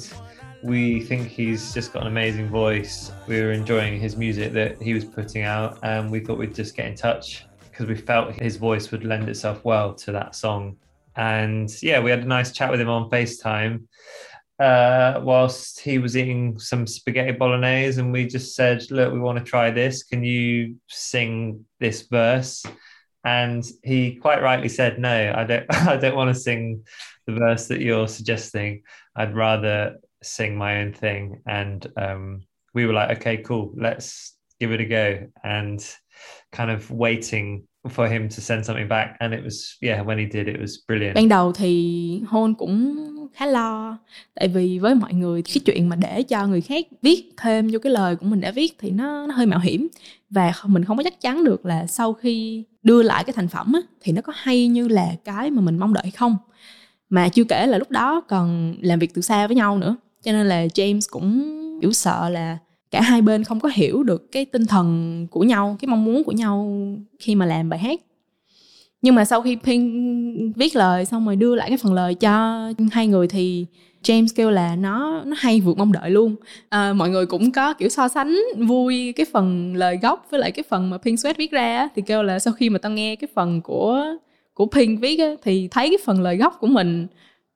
we 0.64 1.06
think 1.08 1.28
he's 1.28 1.74
just 1.76 1.94
got 1.94 2.02
an 2.02 2.08
amazing 2.08 2.50
voice 2.50 3.12
we 3.28 3.42
were 3.42 3.54
enjoying 3.54 4.02
his 4.02 4.18
music 4.18 4.54
that 4.54 4.72
he 4.82 4.94
was 4.94 5.06
putting 5.06 5.44
out 5.46 5.78
and 5.82 6.12
we 6.12 6.20
thought 6.20 6.38
we'd 6.40 6.56
just 6.56 6.76
get 6.76 6.86
in 6.86 6.96
touch 6.96 7.49
because 7.80 7.96
we 7.96 8.06
felt 8.06 8.34
his 8.34 8.58
voice 8.58 8.92
would 8.92 9.06
lend 9.06 9.30
itself 9.30 9.64
well 9.64 9.94
to 9.94 10.12
that 10.12 10.36
song. 10.36 10.76
And 11.16 11.72
yeah 11.82 12.02
we 12.02 12.12
had 12.12 12.20
a 12.20 12.26
nice 12.26 12.52
chat 12.52 12.70
with 12.70 12.82
him 12.82 12.90
on 12.90 13.10
facetime 13.10 13.86
uh, 14.60 15.22
whilst 15.24 15.80
he 15.80 15.98
was 15.98 16.18
eating 16.18 16.60
some 16.60 16.86
spaghetti 16.86 17.32
bolognese 17.32 18.00
and 18.00 18.12
we 18.12 18.28
just 18.28 18.54
said 18.54 18.84
look 18.92 19.14
we 19.14 19.20
want 19.20 19.38
to 19.38 19.44
try 19.44 19.72
this. 19.72 20.04
Can 20.04 20.24
you 20.26 20.76
sing 20.88 21.66
this 21.80 22.02
verse? 22.02 22.66
And 23.24 23.64
he 23.82 24.16
quite 24.16 24.42
rightly 24.42 24.70
said 24.70 25.00
no 25.00 25.34
i 25.36 25.44
don't 25.44 25.66
i 25.88 25.96
don't 25.96 26.16
want 26.16 26.34
to 26.34 26.40
sing 26.40 26.84
the 27.28 27.34
verse 27.34 27.68
that 27.68 27.80
you're 27.80 28.10
suggesting. 28.10 28.84
I'd 29.16 29.36
rather 29.36 29.98
sing 30.22 30.58
my 30.58 30.82
own 30.82 30.92
thing. 30.92 31.42
And 31.48 31.86
um, 31.96 32.42
we 32.74 32.86
were 32.86 32.94
like 32.94 33.18
okay 33.20 33.38
cool. 33.38 33.74
Let's 33.78 34.36
give 34.60 34.74
it 34.74 34.82
a 34.82 34.86
go. 34.86 35.28
And 35.44 35.82
kind 36.52 36.72
of 36.72 36.92
waiting 36.92 37.68
for 37.84 38.12
him 38.12 38.30
to 38.30 38.36
send 38.40 38.66
something 38.66 38.90
back. 38.90 39.10
And 39.20 39.34
it 39.34 39.44
was 39.44 39.78
yeah 39.82 40.08
when 40.08 40.18
he 40.18 40.26
did 40.32 40.48
it 40.48 40.62
was 40.62 40.76
brilliant. 40.88 41.16
Ban 41.16 41.30
đầu 41.30 41.52
thì 41.54 42.22
hôn 42.28 42.56
cũng 42.56 42.96
khá 43.34 43.46
lo 43.46 43.98
tại 44.36 44.48
vì 44.48 44.80
với 44.80 44.96
mọi 44.96 45.14
người 45.14 45.42
cái 45.42 45.56
chuyện 45.66 45.90
mà 45.90 45.96
để 45.96 46.24
cho 46.24 46.48
người 46.48 46.62
khác 46.62 46.86
viết 47.02 47.34
thêm 47.38 47.70
vô 47.72 47.80
cái 47.80 47.94
lời 47.94 48.16
của 48.16 48.26
mình 48.26 48.42
đã 48.42 48.52
viết 48.52 48.76
thì 48.80 48.92
nó, 48.92 49.28
nó 49.28 49.36
hơi 49.36 49.46
mạo 49.46 49.60
hiểm. 49.60 49.88
Và 50.30 50.54
mình 50.66 50.86
không 50.86 50.98
có 50.98 51.04
chắc 51.04 51.22
chắn 51.22 51.44
được 51.44 51.66
là 51.66 51.88
sau 51.88 52.14
khi 52.14 52.64
đưa 52.84 53.04
lại 53.04 53.24
cái 53.24 53.34
thành 53.34 53.48
phẩm 53.48 53.74
á, 53.74 53.80
thì 54.02 54.12
nó 54.12 54.22
có 54.22 54.34
hay 54.36 54.68
như 54.68 54.88
là 54.88 55.16
cái 55.26 55.52
mà 55.52 55.62
mình 55.62 55.78
mong 55.78 55.94
đợi 55.94 56.12
không. 56.12 56.38
Mà 57.10 57.30
chưa 57.30 57.44
kể 57.44 57.68
là 57.68 57.78
lúc 57.78 57.92
đó 57.92 58.22
còn 58.28 58.76
làm 58.82 59.00
việc 59.00 59.14
từ 59.14 59.22
xa 59.22 59.48
với 59.48 59.56
nhau 59.56 59.78
nữa. 59.78 59.96
Cho 60.24 60.32
nên 60.32 60.48
là 60.48 60.66
James 60.66 61.00
cũng 61.10 61.56
kiểu 61.82 61.92
sợ 61.92 62.30
là 62.30 62.58
cả 62.92 63.02
hai 63.02 63.22
bên 63.22 63.44
không 63.44 63.60
có 63.60 63.70
hiểu 63.74 64.04
được 64.04 64.32
cái 64.32 64.46
tinh 64.46 64.66
thần 64.66 65.28
của 65.32 65.44
nhau 65.44 65.78
cái 65.80 65.88
mong 65.88 66.06
muốn 66.06 66.24
của 66.24 66.32
nhau 66.32 66.84
khi 67.20 67.36
mà 67.36 67.46
làm 67.46 67.70
bài 67.70 67.80
hát. 67.80 68.00
Nhưng 69.02 69.16
mà 69.16 69.26
sau 69.26 69.42
khi 69.42 69.58
Pink 69.64 69.94
viết 70.56 70.76
lời 70.76 71.06
xong 71.06 71.26
rồi 71.26 71.36
đưa 71.36 71.56
lại 71.56 71.70
cái 71.70 71.78
phần 71.78 71.94
lời 71.94 72.16
cho 72.16 72.64
hai 72.92 73.08
người 73.08 73.28
thì 73.28 73.66
James 74.04 74.28
kêu 74.36 74.52
là 74.52 74.76
nó 74.76 75.24
nó 75.26 75.36
hay 75.40 75.62
vượt 75.62 75.78
mong 75.78 75.92
đợi 75.92 76.10
luôn. 76.10 76.36
À, 76.70 76.94
mọi 76.94 77.10
người 77.10 77.26
cũng 77.26 77.52
có 77.52 77.74
kiểu 77.74 77.90
so 77.90 78.08
sánh 78.08 78.38
vui 78.58 79.14
cái 79.16 79.26
phần 79.34 79.76
lời 79.76 80.00
gốc 80.02 80.28
với 80.30 80.40
lại 80.40 80.52
cái 80.52 80.64
phần 80.70 80.90
mà 80.90 80.98
Pink 80.98 81.20
Sweat 81.20 81.34
viết 81.38 81.52
ra 81.52 81.78
á, 81.78 81.88
thì 81.96 82.02
kêu 82.02 82.24
là 82.24 82.40
sau 82.40 82.54
khi 82.54 82.70
mà 82.70 82.80
tao 82.80 82.92
nghe 82.92 83.16
cái 83.16 83.28
phần 83.36 83.62
của 83.62 84.06
của 84.54 84.66
Pink 84.66 85.02
viết 85.02 85.20
á, 85.20 85.36
thì 85.44 85.68
thấy 85.72 85.90
cái 85.90 85.98
phần 86.06 86.22
lời 86.22 86.38
gốc 86.38 86.58
của 86.60 86.68
mình 86.68 87.08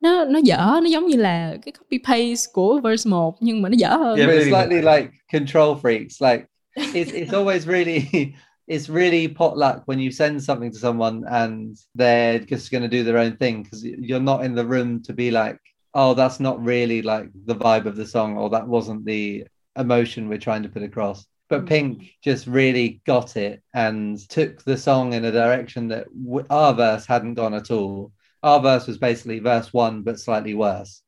nó 0.03 0.25
nó 0.25 0.39
dở 0.43 0.57
nó 0.57 0.89
giống 0.89 1.07
như 1.07 1.17
là 1.17 1.57
cái 1.65 1.71
copy 1.71 1.99
paste 2.07 2.51
của 2.53 2.79
verse 2.83 3.09
1 3.09 3.37
nhưng 3.39 3.61
mà 3.61 3.69
nó 3.69 3.75
dở 3.77 3.89
hơn 3.89 4.17
Yeah, 4.17 4.29
but 4.29 4.37
it's 4.37 4.49
slightly 4.49 4.81
like 4.81 5.11
control 5.31 5.75
freaks. 5.81 6.21
Like 6.21 6.45
it's 6.75 7.11
it's 7.11 7.33
always 7.33 7.67
really 7.67 8.05
it's 8.67 8.89
really 8.89 9.27
potluck 9.27 9.83
when 9.85 9.99
you 9.99 10.11
send 10.11 10.41
something 10.41 10.71
to 10.71 10.79
someone 10.79 11.23
and 11.29 11.75
they're 11.97 12.39
just 12.49 12.71
going 12.71 12.89
to 12.89 12.97
do 12.97 13.03
their 13.03 13.17
own 13.17 13.37
thing 13.37 13.63
because 13.63 13.83
you're 13.83 14.23
not 14.23 14.45
in 14.45 14.55
the 14.55 14.65
room 14.65 15.01
to 15.03 15.13
be 15.13 15.31
like, 15.31 15.57
oh, 15.93 16.13
that's 16.13 16.39
not 16.39 16.63
really 16.65 17.01
like 17.01 17.29
the 17.45 17.55
vibe 17.55 17.85
of 17.85 17.95
the 17.95 18.05
song, 18.05 18.37
or 18.37 18.49
that 18.49 18.67
wasn't 18.67 19.05
the 19.05 19.45
emotion 19.77 20.29
we're 20.29 20.37
trying 20.37 20.63
to 20.63 20.69
put 20.69 20.83
across. 20.83 21.25
But 21.49 21.65
mm. 21.65 21.67
Pink 21.67 22.13
just 22.23 22.47
really 22.47 23.01
got 23.05 23.35
it 23.37 23.61
and 23.73 24.17
took 24.29 24.63
the 24.63 24.77
song 24.77 25.13
in 25.13 25.25
a 25.25 25.31
direction 25.31 25.87
that 25.89 26.05
w- 26.25 26.45
our 26.49 26.73
verse 26.73 27.05
hadn't 27.05 27.35
gone 27.35 27.53
at 27.53 27.71
all. 27.71 28.11
Our 28.43 28.59
verse 28.59 28.87
was 28.87 28.97
basically 28.97 29.39
verse 29.39 29.73
one, 29.73 30.03
but 30.03 30.19
slightly 30.19 30.53
worse. 30.53 31.01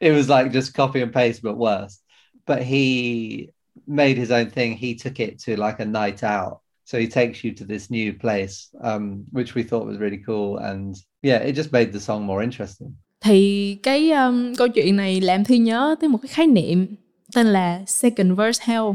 It 0.00 0.12
was 0.12 0.28
like 0.28 0.52
just 0.52 0.74
copy 0.74 1.00
and 1.02 1.12
paste 1.12 1.42
but 1.42 1.56
worse. 1.56 2.00
But 2.46 2.62
he 2.62 3.50
made 3.86 4.16
his 4.18 4.30
own 4.30 4.50
thing. 4.50 4.76
He 4.76 4.94
took 4.94 5.20
it 5.20 5.38
to 5.44 5.56
like 5.56 5.80
a 5.80 5.84
night 5.84 6.22
out. 6.22 6.60
So 6.84 6.98
he 6.98 7.08
takes 7.08 7.44
you 7.44 7.52
to 7.54 7.64
this 7.64 7.90
new 7.90 8.12
place 8.12 8.68
um, 8.80 9.24
which 9.32 9.54
we 9.54 9.62
thought 9.62 9.86
was 9.86 9.98
really 9.98 10.18
cool. 10.18 10.58
And 10.58 10.96
yeah 11.22 11.38
it 11.38 11.56
just 11.56 11.72
made 11.72 11.92
the 11.92 12.00
song 12.00 12.24
more 12.24 12.42
interesting. 12.42 12.96
Thì 13.20 13.78
cái 13.82 14.10
um, 14.10 14.54
câu 14.54 14.68
chuyện 14.68 14.96
này 14.96 15.20
làm 15.20 15.44
thi 15.44 15.58
nhớ 15.58 15.94
tới 16.00 16.08
một 16.08 16.18
cái 16.22 16.28
khái 16.28 16.46
niệm 16.46 16.86
tên 17.34 17.46
là 17.46 17.84
second 17.86 18.38
verse 18.38 18.64
hell 18.66 18.86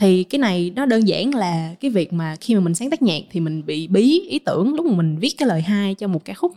thì 0.00 0.24
cái 0.24 0.38
này 0.38 0.72
nó 0.76 0.86
đơn 0.86 1.08
giản 1.08 1.34
là 1.34 1.74
cái 1.80 1.90
việc 1.90 2.12
mà 2.12 2.36
khi 2.40 2.54
mà 2.54 2.60
mình 2.60 2.74
sáng 2.74 2.90
tác 2.90 3.02
nhạc 3.02 3.20
thì 3.30 3.40
mình 3.40 3.66
bị 3.66 3.88
bí 3.88 4.20
ý 4.20 4.38
tưởng 4.38 4.74
lúc 4.74 4.86
mà 4.86 4.96
mình 4.96 5.18
viết 5.18 5.34
cái 5.38 5.48
lời 5.48 5.60
hai 5.60 5.94
cho 5.94 6.08
một 6.08 6.24
ca 6.24 6.34
khúc. 6.34 6.52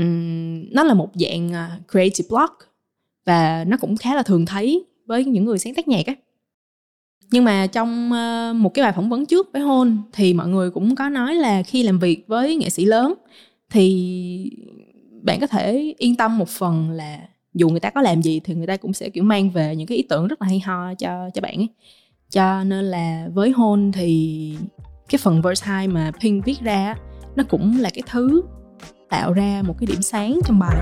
Uhm, 0.00 0.64
nó 0.70 0.84
là 0.84 0.94
một 0.94 1.10
dạng 1.14 1.52
à, 1.52 1.78
creative 1.90 2.28
block 2.28 2.52
và 3.26 3.64
nó 3.68 3.76
cũng 3.76 3.96
khá 3.96 4.14
là 4.14 4.22
thường 4.22 4.46
thấy 4.46 4.84
với 5.06 5.24
những 5.24 5.44
người 5.44 5.58
sáng 5.58 5.74
tác 5.74 5.88
nhạc 5.88 6.06
á. 6.06 6.14
Nhưng 7.30 7.44
mà 7.44 7.66
trong 7.66 8.12
ờ, 8.12 8.52
một 8.56 8.74
cái 8.74 8.82
bài 8.82 8.92
phỏng 8.96 9.08
vấn 9.08 9.26
trước 9.26 9.52
với 9.52 9.62
hôn 9.62 9.98
thì 10.12 10.34
mọi 10.34 10.48
người 10.48 10.70
cũng 10.70 10.94
có 10.94 11.08
nói 11.08 11.34
là 11.34 11.62
khi 11.62 11.82
làm 11.82 11.98
việc 11.98 12.24
với 12.26 12.56
nghệ 12.56 12.70
sĩ 12.70 12.84
lớn 12.84 13.14
thì 13.70 14.52
bạn 15.22 15.40
có 15.40 15.46
thể 15.46 15.94
yên 15.98 16.16
tâm 16.16 16.38
một 16.38 16.48
phần 16.48 16.90
là 16.90 17.18
dù 17.54 17.68
người 17.68 17.80
ta 17.80 17.90
có 17.90 18.00
làm 18.00 18.22
gì 18.22 18.40
thì 18.44 18.54
người 18.54 18.66
ta 18.66 18.76
cũng 18.76 18.92
sẽ 18.92 19.08
kiểu 19.08 19.24
mang 19.24 19.50
về 19.50 19.76
những 19.76 19.86
cái 19.86 19.96
ý 19.96 20.02
tưởng 20.02 20.28
rất 20.28 20.42
là 20.42 20.48
hay 20.48 20.60
ho 20.60 20.94
cho 20.94 21.30
cho 21.34 21.40
bạn 21.40 21.56
ấy. 21.56 21.68
Cho 22.30 22.64
nên 22.64 22.84
là 22.84 23.28
với 23.34 23.50
hôn 23.50 23.92
thì 23.92 24.56
cái 25.08 25.18
phần 25.22 25.42
verse 25.42 25.66
2 25.66 25.88
mà 25.88 26.10
Pink 26.20 26.44
viết 26.44 26.56
ra 26.64 26.94
nó 27.36 27.44
cũng 27.48 27.76
là 27.78 27.90
cái 27.94 28.02
thứ 28.10 28.42
tạo 29.10 29.32
ra 29.32 29.62
một 29.64 29.74
cái 29.80 29.86
điểm 29.86 30.02
sáng 30.02 30.38
trong 30.44 30.58
bài 30.58 30.76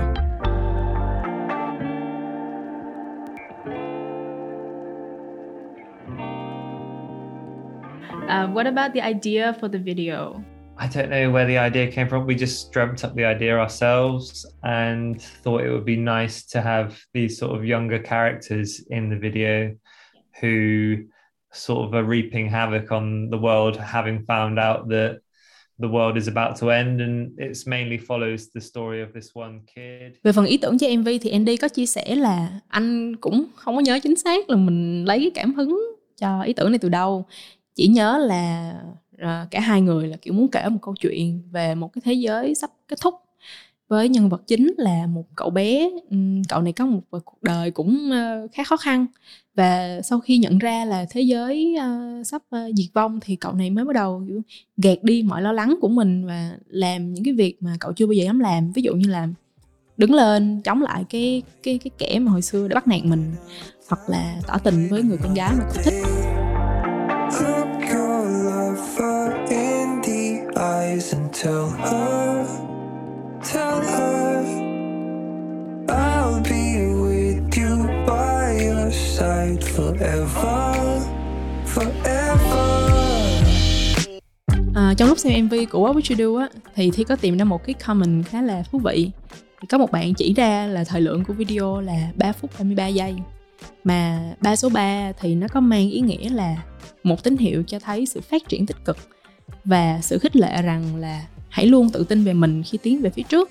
Uh, 8.29 8.45
what 8.53 8.65
about 8.65 8.93
the 8.93 9.01
idea 9.01 9.51
for 9.53 9.67
the 9.67 9.79
video? 9.79 10.43
I 10.77 10.87
don't 10.87 11.09
know 11.09 11.31
where 11.31 11.47
the 11.47 11.57
idea 11.57 11.91
came 11.91 12.07
from. 12.07 12.27
We 12.27 12.35
just 12.35 12.71
dreamt 12.71 13.03
up 13.03 13.15
the 13.15 13.25
idea 13.25 13.57
ourselves 13.57 14.45
and 14.61 15.15
thought 15.43 15.63
it 15.63 15.71
would 15.71 15.85
be 15.85 15.95
nice 15.95 16.43
to 16.53 16.61
have 16.61 16.89
these 17.13 17.37
sort 17.39 17.57
of 17.57 17.65
younger 17.65 17.99
characters 18.03 18.81
in 18.89 19.09
the 19.09 19.15
video 19.15 19.71
who 20.41 20.97
sort 21.51 21.87
of 21.87 21.93
are 21.93 22.07
reaping 22.07 22.49
havoc 22.49 22.91
on 22.91 23.29
the 23.31 23.37
world, 23.37 23.77
having 23.77 24.25
found 24.27 24.59
out 24.59 24.89
that 24.89 25.11
the 25.79 25.87
world 25.87 26.15
is 26.17 26.27
about 26.27 26.59
to 26.59 26.69
end. 26.69 27.01
And 27.01 27.31
it's 27.37 27.67
mainly 27.67 27.97
follows 27.97 28.51
the 28.55 28.61
story 28.61 29.01
of 29.01 29.13
this 29.13 29.29
one 29.33 29.59
kid. 29.75 30.15
về 30.23 30.31
phần 30.31 30.45
ý 30.45 30.57
tưởng 30.57 30.77
cho 30.77 30.87
MV 30.87 31.07
thì 31.21 31.29
Andy 31.29 31.57
có 31.57 31.67
chia 31.67 31.85
sẻ 31.85 32.15
là 32.15 32.59
anh 32.67 33.15
cũng 33.15 33.45
không 33.55 33.75
có 33.75 33.81
nhớ 33.81 33.99
chính 34.03 34.15
xác 34.15 34.49
là 34.49 34.55
mình 34.55 35.05
lấy 35.05 35.19
cái 35.19 35.31
cảm 35.33 35.53
hứng 35.53 35.79
cho 36.17 36.41
ý 36.41 36.53
tưởng 36.53 36.71
này 36.71 36.79
từ 36.79 36.89
đâu 36.89 37.25
chỉ 37.75 37.87
nhớ 37.87 38.17
là 38.17 38.73
à, 39.17 39.47
cả 39.51 39.59
hai 39.59 39.81
người 39.81 40.07
là 40.07 40.17
kiểu 40.21 40.33
muốn 40.33 40.47
kể 40.47 40.69
một 40.69 40.79
câu 40.81 40.95
chuyện 40.99 41.41
về 41.51 41.75
một 41.75 41.93
cái 41.93 42.01
thế 42.05 42.13
giới 42.13 42.55
sắp 42.55 42.69
kết 42.87 42.99
thúc 43.01 43.13
với 43.89 44.09
nhân 44.09 44.29
vật 44.29 44.41
chính 44.47 44.73
là 44.77 45.07
một 45.07 45.23
cậu 45.35 45.49
bé 45.49 45.89
cậu 46.49 46.61
này 46.61 46.73
có 46.73 46.85
một 46.85 47.01
cuộc 47.09 47.43
đời 47.43 47.71
cũng 47.71 48.11
ờ, 48.11 48.47
khá 48.53 48.63
khó 48.63 48.77
khăn. 48.77 49.05
Và 49.55 50.01
sau 50.03 50.19
khi 50.19 50.37
nhận 50.37 50.57
ra 50.57 50.85
là 50.85 51.05
thế 51.09 51.21
giới 51.21 51.75
ờ, 51.79 52.23
sắp 52.25 52.41
ờ, 52.49 52.71
diệt 52.75 52.85
vong 52.93 53.19
thì 53.19 53.35
cậu 53.35 53.53
này 53.53 53.69
mới 53.69 53.85
bắt 53.85 53.93
đầu 53.93 54.23
gạt 54.77 54.97
đi 55.03 55.23
mọi 55.23 55.41
lo 55.41 55.51
lắng 55.51 55.75
của 55.81 55.87
mình 55.87 56.27
và 56.27 56.51
làm 56.67 57.13
những 57.13 57.23
cái 57.23 57.33
việc 57.33 57.57
mà 57.59 57.75
cậu 57.79 57.93
chưa 57.93 58.05
bao 58.05 58.13
giờ 58.13 58.23
dám 58.23 58.39
làm. 58.39 58.71
Ví 58.71 58.81
dụ 58.81 58.93
như 58.93 59.09
là 59.09 59.27
đứng 59.97 60.13
lên 60.13 60.61
chống 60.61 60.81
lại 60.81 61.05
cái 61.09 61.41
cái 61.63 61.77
cái 61.77 61.91
kẻ 61.97 62.19
mà 62.19 62.31
hồi 62.31 62.41
xưa 62.41 62.67
đã 62.67 62.75
bắt 62.75 62.87
nạt 62.87 63.05
mình 63.05 63.31
hoặc 63.89 64.09
là 64.09 64.35
tỏ 64.47 64.57
tình 64.57 64.87
với 64.89 65.03
người 65.03 65.17
con 65.23 65.33
gái 65.33 65.53
mà 65.57 65.63
cậu 65.73 65.83
thích. 65.83 65.93
Look 67.41 67.67
your 67.93 68.27
lover 68.45 69.49
in 69.49 70.01
the 70.03 70.21
eyes 70.55 71.13
and 71.13 71.43
tell 71.43 71.65
her, 71.77 72.28
tell 73.53 73.81
her, 73.81 74.45
I'll 75.89 76.41
be 76.43 76.65
with 77.03 77.49
you 77.57 77.87
by 78.05 78.65
your 78.65 78.93
side 78.93 79.63
forever, 79.75 81.01
forever. 81.65 82.89
À, 84.75 84.93
trong 84.97 85.09
lúc 85.09 85.19
xem 85.19 85.45
MV 85.45 85.53
của 85.69 85.87
What 85.87 85.93
Would 85.93 86.25
You 86.25 86.35
Do 86.35 86.41
á 86.41 86.49
thì 86.75 86.91
Thi 86.91 87.03
có 87.03 87.15
tìm 87.15 87.37
ra 87.37 87.45
một 87.45 87.63
cái 87.65 87.73
comment 87.73 88.25
khá 88.25 88.41
là 88.41 88.63
thú 88.71 88.79
vị. 88.79 89.11
Thì 89.61 89.67
có 89.69 89.77
một 89.77 89.91
bạn 89.91 90.13
chỉ 90.13 90.33
ra 90.33 90.65
là 90.65 90.83
thời 90.83 91.01
lượng 91.01 91.23
của 91.25 91.33
video 91.33 91.81
là 91.81 92.11
3 92.15 92.31
phút 92.31 92.51
33 92.59 92.87
giây. 92.87 93.15
Mà 93.83 94.19
ba 94.41 94.55
số 94.55 94.69
3 94.69 95.11
thì 95.19 95.35
nó 95.35 95.47
có 95.47 95.59
mang 95.59 95.89
ý 95.89 95.99
nghĩa 95.99 96.29
là 96.29 96.55
một 97.03 97.23
tín 97.23 97.37
hiệu 97.37 97.63
cho 97.67 97.79
thấy 97.79 98.05
sự 98.05 98.21
phát 98.21 98.49
triển 98.49 98.65
tích 98.65 98.85
cực 98.85 98.97
và 99.65 99.99
sự 100.01 100.19
khích 100.19 100.35
lệ 100.35 100.61
rằng 100.61 100.95
là 100.95 101.21
hãy 101.49 101.67
luôn 101.67 101.89
tự 101.89 102.03
tin 102.03 102.23
về 102.23 102.33
mình 102.33 102.63
khi 102.63 102.77
tiến 102.77 103.01
về 103.01 103.09
phía 103.09 103.23
trước. 103.23 103.49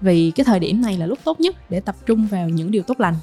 Vì 0.00 0.32
cái 0.34 0.44
thời 0.44 0.60
điểm 0.60 0.82
này 0.82 0.96
là 0.96 1.06
lúc 1.06 1.18
tốt 1.24 1.40
nhất 1.40 1.56
để 1.70 1.80
tập 1.80 1.96
trung 2.06 2.26
vào 2.26 2.48
những 2.48 2.70
điều 2.70 2.82
tốt 2.82 3.00
lành. 3.00 3.14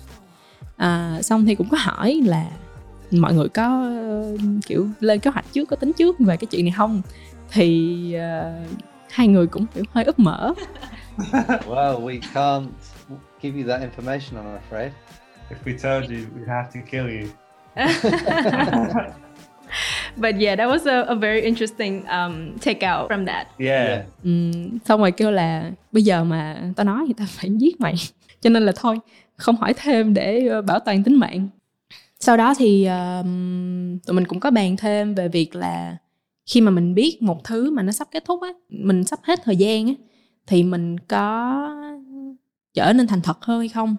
À, 0.78 1.22
xong 1.22 1.46
thì 1.46 1.56
cũng 1.56 1.70
có 1.70 1.78
hỏi 1.80 2.22
là 2.26 2.46
mọi 3.12 3.34
người 3.34 3.50
có 3.50 3.92
kiểu 4.66 4.88
lên 5.00 5.20
kế 5.20 5.32
hoạch 5.32 5.46
trước 5.54 5.70
có 5.70 5.76
tính 5.76 5.94
trước 5.94 6.20
về 6.20 6.38
cái 6.38 6.48
chuyện 6.52 6.66
này 6.66 6.74
không 6.78 7.02
thì 7.52 8.14
ờ, 8.14 8.54
hai 9.10 9.28
người 9.28 9.48
cũng 9.48 9.66
kiểu 9.76 9.84
hơi 9.92 10.04
úp 10.04 10.20
mở 10.20 10.54
well 11.48 12.06
we 12.06 12.20
can't 12.34 12.66
give 13.42 13.62
you 13.62 13.68
that 13.68 13.82
information 13.82 14.44
i'm 14.44 14.60
afraid 14.70 14.92
If 15.52 15.58
we 15.64 15.74
told 15.74 16.10
you, 16.10 16.26
we'd 16.36 16.48
have 16.48 16.72
to 16.74 16.80
kill 16.92 17.08
you. 17.08 17.28
But 20.18 20.36
yeah, 20.40 20.58
that 20.58 20.70
was 20.70 20.86
a, 20.86 21.02
a 21.08 21.16
very 21.16 21.42
interesting 21.42 22.04
um, 22.06 22.58
takeout 22.62 23.08
from 23.08 23.26
that. 23.26 23.48
Yeah. 23.58 23.88
Yeah. 23.88 24.06
Ừm, 24.24 24.80
xong 24.86 25.00
rồi 25.00 25.12
kêu 25.12 25.32
là 25.32 25.72
bây 25.92 26.04
giờ 26.04 26.24
mà 26.24 26.72
tao 26.76 26.86
nói 26.86 27.04
thì 27.08 27.14
tao 27.18 27.28
phải 27.30 27.50
giết 27.58 27.82
mày 27.82 27.96
cho 28.42 28.50
nên 28.50 28.64
là 28.66 28.72
thôi 28.76 29.00
không 29.36 29.56
hỏi 29.56 29.74
thêm 29.74 30.14
để 30.14 30.48
ờ, 30.48 30.62
bảo 30.62 30.80
toàn 30.80 31.04
tính 31.04 31.16
mạng 31.16 31.50
sau 32.20 32.38
đó 32.38 32.54
thì 32.58 32.86
ờm, 32.86 34.00
tụi 34.06 34.14
mình 34.14 34.26
cũng 34.28 34.40
có 34.40 34.52
bàn 34.52 34.78
thêm 34.78 35.16
về 35.16 35.28
việc 35.28 35.56
là 35.56 35.98
khi 36.46 36.62
mà 36.62 36.72
mình 36.72 36.96
biết 36.96 37.22
một 37.22 37.44
thứ 37.44 37.72
mà 37.72 37.84
nó 37.84 37.92
sắp 37.92 38.08
kết 38.12 38.26
thúc 38.26 38.42
á 38.42 38.50
mình 38.70 39.04
sắp 39.04 39.20
hết 39.24 39.40
thời 39.44 39.56
gian 39.56 39.88
á 39.88 39.94
thì 40.48 40.64
mình 40.64 40.98
có 41.00 41.56
trở 42.74 42.94
nên 42.94 43.08
thành 43.08 43.22
thật 43.22 43.38
hơn 43.42 43.60
hay 43.60 43.70
không 43.70 43.96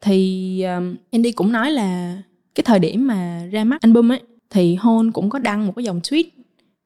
thì 0.00 0.62
um, 0.62 0.96
Andy 1.12 1.32
cũng 1.32 1.52
nói 1.52 1.70
là 1.70 2.18
cái 2.54 2.64
thời 2.64 2.78
điểm 2.78 3.06
mà 3.06 3.42
ra 3.52 3.64
mắt 3.64 3.82
album 3.82 4.12
ấy 4.12 4.20
thì 4.50 4.74
Hôn 4.74 5.12
cũng 5.12 5.30
có 5.30 5.38
đăng 5.38 5.66
một 5.66 5.72
cái 5.76 5.84
dòng 5.84 6.00
tweet 6.00 6.24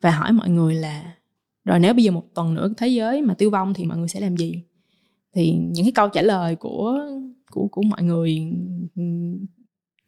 và 0.00 0.10
hỏi 0.10 0.32
mọi 0.32 0.48
người 0.48 0.74
là 0.74 1.14
rồi 1.64 1.80
nếu 1.80 1.94
bây 1.94 2.04
giờ 2.04 2.10
một 2.10 2.24
tuần 2.34 2.54
nữa 2.54 2.72
thế 2.76 2.88
giới 2.88 3.22
mà 3.22 3.34
tiêu 3.34 3.50
vong 3.50 3.74
thì 3.74 3.84
mọi 3.84 3.98
người 3.98 4.08
sẽ 4.08 4.20
làm 4.20 4.36
gì? 4.36 4.62
Thì 5.34 5.52
những 5.52 5.84
cái 5.84 5.92
câu 5.92 6.08
trả 6.08 6.22
lời 6.22 6.56
của 6.56 7.00
của 7.50 7.68
của 7.68 7.82
mọi 7.82 8.02
người 8.02 8.52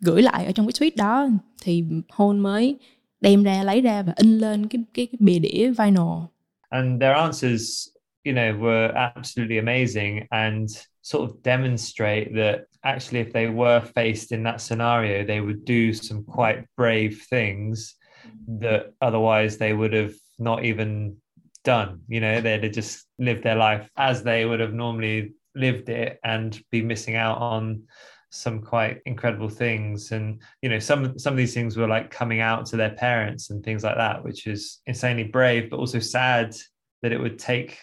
gửi 0.00 0.22
lại 0.22 0.46
ở 0.46 0.52
trong 0.52 0.66
cái 0.66 0.72
tweet 0.72 0.96
đó 0.96 1.28
thì 1.62 1.84
Hôn 2.08 2.38
mới 2.38 2.76
đem 3.20 3.42
ra 3.42 3.62
lấy 3.62 3.80
ra 3.80 4.02
và 4.02 4.12
in 4.16 4.38
lên 4.38 4.68
cái 4.68 4.84
cái, 4.94 5.06
cái 5.06 5.18
bìa 5.20 5.38
đĩa 5.38 5.70
vinyl. 5.78 6.26
And 6.68 7.00
their 7.00 7.16
answers 7.16 7.95
you 8.26 8.32
know, 8.32 8.52
were 8.56 8.92
absolutely 8.96 9.58
amazing 9.58 10.26
and 10.32 10.68
sort 11.02 11.30
of 11.30 11.40
demonstrate 11.44 12.34
that 12.34 12.64
actually, 12.82 13.20
if 13.20 13.32
they 13.32 13.46
were 13.46 13.80
faced 13.80 14.32
in 14.32 14.42
that 14.42 14.60
scenario, 14.60 15.24
they 15.24 15.40
would 15.40 15.64
do 15.64 15.94
some 15.94 16.24
quite 16.24 16.66
brave 16.76 17.24
things 17.30 17.94
mm-hmm. 18.26 18.58
that 18.58 18.92
otherwise 19.00 19.58
they 19.58 19.72
would 19.72 19.92
have 19.92 20.12
not 20.40 20.64
even 20.64 21.16
done. 21.62 22.00
You 22.08 22.20
know, 22.20 22.40
they'd 22.40 22.64
have 22.64 22.72
just 22.72 23.06
lived 23.16 23.44
their 23.44 23.54
life 23.54 23.88
as 23.96 24.24
they 24.24 24.44
would 24.44 24.58
have 24.58 24.74
normally 24.74 25.34
lived 25.54 25.88
it 25.88 26.18
and 26.24 26.60
be 26.72 26.82
missing 26.82 27.14
out 27.14 27.38
on 27.38 27.84
some 28.30 28.60
quite 28.60 29.00
incredible 29.06 29.48
things 29.48 30.10
and 30.10 30.42
you 30.60 30.68
know 30.68 30.80
some 30.80 31.16
some 31.16 31.32
of 31.32 31.38
these 31.38 31.54
things 31.54 31.76
were 31.76 31.86
like 31.86 32.10
coming 32.10 32.40
out 32.40 32.66
to 32.66 32.76
their 32.76 32.90
parents 32.90 33.50
and 33.50 33.64
things 33.64 33.84
like 33.84 33.96
that 33.96 34.22
which 34.22 34.48
is 34.48 34.80
insanely 34.86 35.22
brave 35.22 35.70
but 35.70 35.78
also 35.78 36.00
sad 36.00 36.54
that 37.02 37.12
it 37.12 37.20
would 37.20 37.38
take 37.38 37.78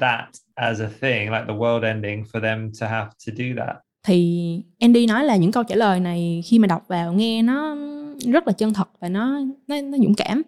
that 0.00 0.28
as 0.54 0.80
a 0.80 0.88
thing 1.00 1.30
like 1.30 1.44
the 1.48 1.54
world 1.54 1.82
ending 1.82 2.24
for 2.32 2.40
them 2.40 2.70
to 2.80 2.86
have 2.86 3.10
to 3.26 3.32
do 3.36 3.44
that. 3.56 3.76
Thì 4.06 4.62
Andy 4.78 5.06
nói 5.06 5.24
là 5.24 5.36
những 5.36 5.52
câu 5.52 5.62
trả 5.62 5.76
lời 5.76 6.00
này 6.00 6.42
khi 6.44 6.58
mà 6.58 6.66
đọc 6.66 6.84
vào 6.88 7.12
nghe 7.12 7.42
nó 7.42 7.76
rất 8.32 8.46
là 8.46 8.52
chân 8.52 8.74
thật 8.74 8.88
và 9.00 9.08
nó 9.08 9.40
nó, 9.68 9.80
nó 9.80 9.98
dũng 9.98 10.14
cảm. 10.14 10.42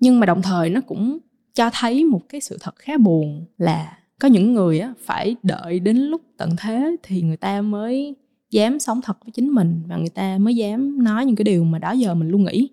Nhưng 0.00 0.20
mà 0.20 0.26
đồng 0.26 0.42
thời 0.42 0.70
nó 0.70 0.80
cũng 0.80 1.18
cho 1.54 1.70
thấy 1.72 2.04
một 2.04 2.28
cái 2.28 2.40
sự 2.40 2.58
thật 2.60 2.76
khá 2.76 2.96
buồn 2.96 3.44
là 3.58 3.96
có 4.20 4.28
những 4.28 4.54
người 4.54 4.80
á 4.80 4.94
phải 5.04 5.36
đợi 5.42 5.80
đến 5.80 5.96
lúc 5.96 6.22
tận 6.36 6.50
thế 6.58 6.96
thì 7.02 7.22
người 7.22 7.36
ta 7.36 7.62
mới 7.62 8.14
dám 8.50 8.78
sống 8.78 9.00
thật 9.02 9.18
với 9.24 9.32
chính 9.32 9.48
mình 9.48 9.82
và 9.86 9.96
người 9.96 10.08
ta 10.08 10.38
mới 10.38 10.56
dám 10.56 11.04
nói 11.04 11.26
những 11.26 11.36
cái 11.36 11.44
điều 11.44 11.64
mà 11.64 11.78
đó 11.78 11.92
giờ 11.92 12.14
mình 12.14 12.28
luôn 12.28 12.44
nghĩ. 12.44 12.68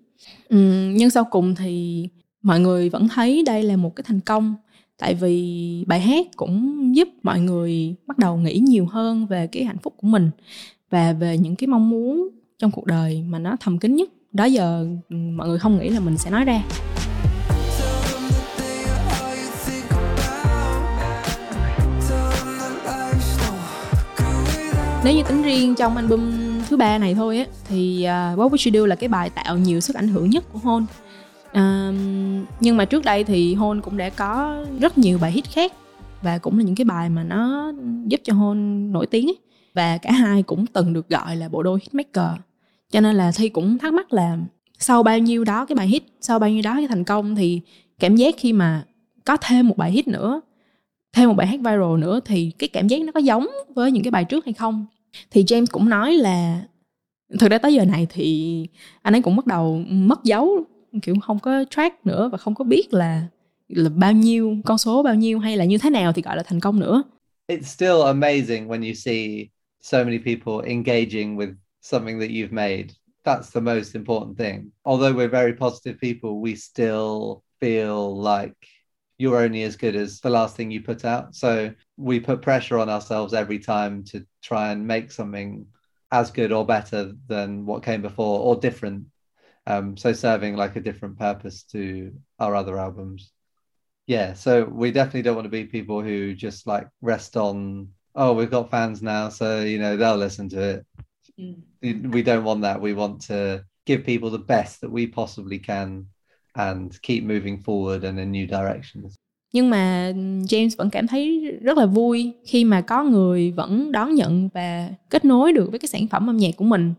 Ừ, 0.48 0.56
nhưng 0.94 1.10
sau 1.10 1.24
cùng 1.24 1.54
thì 1.54 2.08
mọi 2.42 2.60
người 2.60 2.88
vẫn 2.88 3.08
thấy 3.08 3.42
đây 3.46 3.62
là 3.62 3.76
một 3.76 3.96
cái 3.96 4.04
thành 4.06 4.20
công 4.20 4.54
tại 4.98 5.14
vì 5.14 5.84
bài 5.86 6.00
hát 6.00 6.26
cũng 6.36 6.96
giúp 6.96 7.08
mọi 7.22 7.40
người 7.40 7.94
bắt 8.06 8.18
đầu 8.18 8.36
nghĩ 8.36 8.58
nhiều 8.58 8.86
hơn 8.86 9.26
về 9.26 9.46
cái 9.46 9.64
hạnh 9.64 9.78
phúc 9.82 9.94
của 9.96 10.06
mình 10.06 10.30
và 10.90 11.12
về 11.12 11.38
những 11.38 11.56
cái 11.56 11.68
mong 11.68 11.90
muốn 11.90 12.28
trong 12.58 12.70
cuộc 12.70 12.86
đời 12.86 13.24
mà 13.28 13.38
nó 13.38 13.56
thầm 13.60 13.78
kín 13.78 13.96
nhất. 13.96 14.08
Đó 14.32 14.44
giờ 14.44 14.86
ừ, 15.08 15.16
mọi 15.16 15.48
người 15.48 15.58
không 15.58 15.78
nghĩ 15.78 15.88
là 15.88 16.00
mình 16.00 16.18
sẽ 16.18 16.30
nói 16.30 16.44
ra. 16.44 16.62
Nếu 25.04 25.16
như 25.16 25.22
tính 25.28 25.42
riêng 25.42 25.74
trong 25.74 25.96
album 25.96 26.32
thứ 26.68 26.76
ba 26.76 26.98
này 26.98 27.14
thôi 27.14 27.38
á 27.38 27.44
thì 27.68 27.98
uh, 27.98 28.38
What 28.38 28.48
Would 28.48 28.70
You 28.70 28.80
Do 28.82 28.86
là 28.86 28.94
cái 28.94 29.08
bài 29.08 29.30
tạo 29.30 29.58
nhiều 29.58 29.80
sức 29.80 29.96
ảnh 29.96 30.08
hưởng 30.08 30.30
nhất 30.30 30.44
của 30.52 30.58
Hôn 30.58 30.86
uh, 31.50 31.94
nhưng 32.60 32.76
mà 32.76 32.84
trước 32.84 33.04
đây 33.04 33.24
thì 33.24 33.54
Hôn 33.54 33.80
cũng 33.80 33.96
đã 33.96 34.10
có 34.10 34.64
rất 34.80 34.98
nhiều 34.98 35.18
bài 35.18 35.32
hit 35.32 35.44
khác 35.44 35.72
và 36.22 36.38
cũng 36.38 36.58
là 36.58 36.64
những 36.64 36.74
cái 36.74 36.84
bài 36.84 37.10
mà 37.10 37.24
nó 37.24 37.72
giúp 38.06 38.20
cho 38.24 38.32
Hôn 38.34 38.88
nổi 38.92 39.06
tiếng 39.06 39.26
ấy. 39.26 39.38
và 39.74 39.98
cả 39.98 40.12
hai 40.12 40.42
cũng 40.42 40.66
từng 40.66 40.92
được 40.92 41.08
gọi 41.08 41.36
là 41.36 41.48
bộ 41.48 41.62
đôi 41.62 41.78
hitmaker 41.82 42.40
cho 42.90 43.00
nên 43.00 43.16
là 43.16 43.32
thi 43.36 43.48
cũng 43.48 43.78
thắc 43.78 43.92
mắc 43.92 44.12
là 44.12 44.38
sau 44.78 45.02
bao 45.02 45.18
nhiêu 45.18 45.44
đó 45.44 45.64
cái 45.66 45.76
bài 45.76 45.86
hit 45.86 46.02
sau 46.20 46.38
bao 46.38 46.50
nhiêu 46.50 46.62
đó 46.62 46.74
cái 46.74 46.88
thành 46.88 47.04
công 47.04 47.34
thì 47.34 47.60
cảm 47.98 48.16
giác 48.16 48.34
khi 48.38 48.52
mà 48.52 48.84
có 49.24 49.36
thêm 49.36 49.68
một 49.68 49.76
bài 49.76 49.90
hit 49.90 50.08
nữa 50.08 50.40
thêm 51.12 51.28
một 51.28 51.34
bài 51.34 51.46
hát 51.46 51.60
viral 51.60 51.98
nữa 51.98 52.20
thì 52.24 52.52
cái 52.58 52.68
cảm 52.68 52.88
giác 52.88 53.00
nó 53.02 53.12
có 53.12 53.20
giống 53.20 53.46
với 53.74 53.92
những 53.92 54.02
cái 54.02 54.10
bài 54.10 54.24
trước 54.24 54.44
hay 54.44 54.52
không 54.52 54.86
thì 55.30 55.44
James 55.44 55.66
cũng 55.70 55.88
nói 55.88 56.14
là 56.14 56.62
thực 57.38 57.50
ra 57.50 57.58
tới 57.58 57.74
giờ 57.74 57.84
này 57.84 58.06
thì 58.10 58.66
anh 59.02 59.14
ấy 59.14 59.22
cũng 59.22 59.36
bắt 59.36 59.46
đầu 59.46 59.82
mất 59.88 60.24
dấu 60.24 60.64
kiểu 61.02 61.14
không 61.22 61.38
có 61.38 61.64
track 61.70 62.06
nữa 62.06 62.28
và 62.32 62.38
không 62.38 62.54
có 62.54 62.64
biết 62.64 62.94
là 62.94 63.26
là 63.68 63.90
bao 63.90 64.12
nhiêu 64.12 64.56
con 64.64 64.78
số 64.78 65.02
bao 65.02 65.14
nhiêu 65.14 65.38
hay 65.38 65.56
là 65.56 65.64
như 65.64 65.78
thế 65.78 65.90
nào 65.90 66.12
thì 66.12 66.22
gọi 66.22 66.36
là 66.36 66.42
thành 66.42 66.60
công 66.60 66.80
nữa 66.80 67.02
It's 67.48 67.62
still 67.62 68.02
amazing 68.02 68.66
when 68.66 68.82
you 68.82 68.94
see 68.94 69.48
so 69.80 70.04
many 70.04 70.18
people 70.18 70.70
engaging 70.70 71.36
with 71.36 71.54
something 71.80 72.20
that 72.20 72.30
you've 72.30 72.52
made. 72.52 72.86
That's 73.24 73.50
the 73.52 73.60
most 73.60 73.94
important 73.94 74.38
thing. 74.38 74.70
Although 74.84 75.14
we're 75.14 75.30
very 75.30 75.52
positive 75.52 75.98
people, 76.00 76.40
we 76.42 76.54
still 76.56 77.42
feel 77.60 78.22
like 78.22 78.54
you're 79.18 79.44
only 79.44 79.64
as 79.64 79.76
good 79.76 79.96
as 79.96 80.20
the 80.20 80.30
last 80.30 80.56
thing 80.56 80.70
you 80.70 80.80
put 80.82 81.04
out. 81.04 81.34
So 81.34 81.70
we 81.96 82.20
put 82.20 82.42
pressure 82.42 82.78
on 82.78 82.88
ourselves 82.88 83.34
every 83.34 83.58
time 83.58 84.04
to 84.12 84.24
try 84.42 84.70
and 84.70 84.86
make 84.86 85.10
something 85.10 85.66
as 86.10 86.30
good 86.30 86.52
or 86.52 86.64
better 86.64 87.12
than 87.26 87.66
what 87.66 87.82
came 87.82 88.02
before 88.02 88.40
or 88.40 88.56
different. 88.56 89.04
Um, 89.68 89.98
so 89.98 90.14
serving 90.14 90.56
like 90.56 90.76
a 90.76 90.80
different 90.80 91.18
purpose 91.18 91.62
to 91.72 92.10
our 92.38 92.56
other 92.56 92.78
albums. 92.78 93.32
Yeah, 94.06 94.32
so 94.32 94.64
we 94.64 94.90
definitely 94.90 95.22
don't 95.22 95.36
want 95.36 95.44
to 95.44 95.50
be 95.50 95.64
people 95.64 96.00
who 96.00 96.32
just 96.32 96.66
like 96.66 96.86
rest 97.02 97.36
on, 97.36 97.88
oh, 98.14 98.32
we've 98.32 98.50
got 98.50 98.70
fans 98.70 99.02
now, 99.02 99.28
so 99.28 99.60
you 99.60 99.78
know 99.78 99.98
they'll 99.98 100.16
listen 100.16 100.48
to 100.48 100.60
it. 100.70 100.86
Mm. 101.38 102.12
We 102.14 102.22
don't 102.22 102.44
want 102.44 102.62
that. 102.62 102.80
We 102.80 102.94
want 102.94 103.20
to 103.28 103.64
give 103.84 104.04
people 104.04 104.30
the 104.30 104.38
best 104.38 104.80
that 104.80 104.90
we 104.90 105.06
possibly 105.06 105.58
can 105.58 106.06
and 106.54 106.98
keep 107.02 107.24
moving 107.24 107.62
forward 107.62 108.04
and 108.04 108.18
in 108.18 108.32
new 108.32 108.46
directions. 108.46 109.14
Nhưng 109.52 109.70
mà 109.70 110.12
James 110.48 110.76
vẫn 110.78 110.90
cảm 110.90 111.06
thấy 111.06 111.50
rất 111.62 111.78
là 111.78 111.86
vui 111.86 112.32
khi 112.44 112.64
mà 112.64 112.80
có 112.80 113.04
người 113.04 113.52
vẫn 113.52 113.92
đón 113.92 114.14
nhận 114.14 114.48
và 114.54 114.90
kết 115.10 115.24
nối 115.24 115.52
được 115.52 115.70
với 115.70 115.78
cái 115.78 115.88
sản 115.88 116.06
phẩm 116.06 116.30
âm 116.30 116.36
nhạc 116.36 116.56
của 116.56 116.64
mình. 116.64 116.94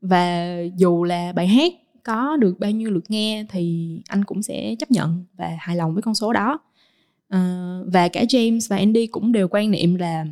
Và 0.00 0.56
dù 0.76 1.04
là 1.04 1.32
bài 1.32 1.46
hát 1.46 1.72
có 2.04 2.36
được 2.36 2.60
bao 2.60 2.70
nhiêu 2.70 2.90
lượt 2.90 3.04
nghe 3.08 3.46
thì 3.48 3.96
anh 4.08 4.24
cũng 4.24 4.42
sẽ 4.42 4.74
chấp 4.78 4.90
nhận 4.90 5.24
và 5.36 5.50
hài 5.58 5.76
lòng 5.76 5.94
với 5.94 6.02
con 6.02 6.14
số 6.14 6.32
đó. 6.32 6.58
uh, 7.34 7.92
và 7.92 8.08
cả 8.08 8.24
James 8.24 8.66
và 8.70 8.76
Andy 8.76 9.06
cũng 9.06 9.32
đều 9.32 9.48
quan 9.50 9.70
niệm 9.70 9.94
là 9.94 10.26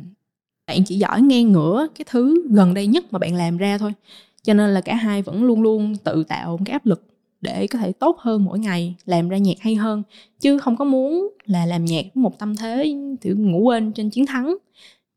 bạn 0.67 0.83
chỉ 0.85 0.97
giỏi 0.97 1.21
nghe 1.21 1.43
ngửa 1.43 1.87
cái 1.97 2.05
thứ 2.09 2.47
gần 2.49 2.73
đây 2.73 2.87
nhất 2.87 3.05
mà 3.11 3.19
bạn 3.19 3.35
làm 3.35 3.57
ra 3.57 3.77
thôi. 3.77 3.93
Cho 4.43 4.53
nên 4.53 4.69
là 4.69 4.81
cả 4.81 4.95
hai 4.95 5.21
vẫn 5.21 5.43
luôn 5.43 5.61
luôn 5.61 5.95
tự 6.03 6.23
tạo 6.23 6.57
một 6.57 6.63
cái 6.65 6.73
áp 6.73 6.85
lực 6.85 7.09
để 7.41 7.67
có 7.67 7.79
thể 7.79 7.91
tốt 7.91 8.17
hơn 8.19 8.45
mỗi 8.45 8.59
ngày 8.59 8.95
làm 9.05 9.29
ra 9.29 9.37
nhạc 9.37 9.59
hay 9.59 9.75
hơn 9.75 10.03
chứ 10.39 10.57
không 10.57 10.77
có 10.77 10.85
muốn 10.85 11.29
là 11.45 11.65
làm 11.65 11.85
nhạc 11.85 12.01
với 12.01 12.21
một 12.21 12.39
tâm 12.39 12.55
thế 12.55 12.95
kiểu 13.21 13.37
ngủ 13.37 13.59
quên 13.59 13.91
trên 13.91 14.09
chiến 14.09 14.25
thắng 14.25 14.55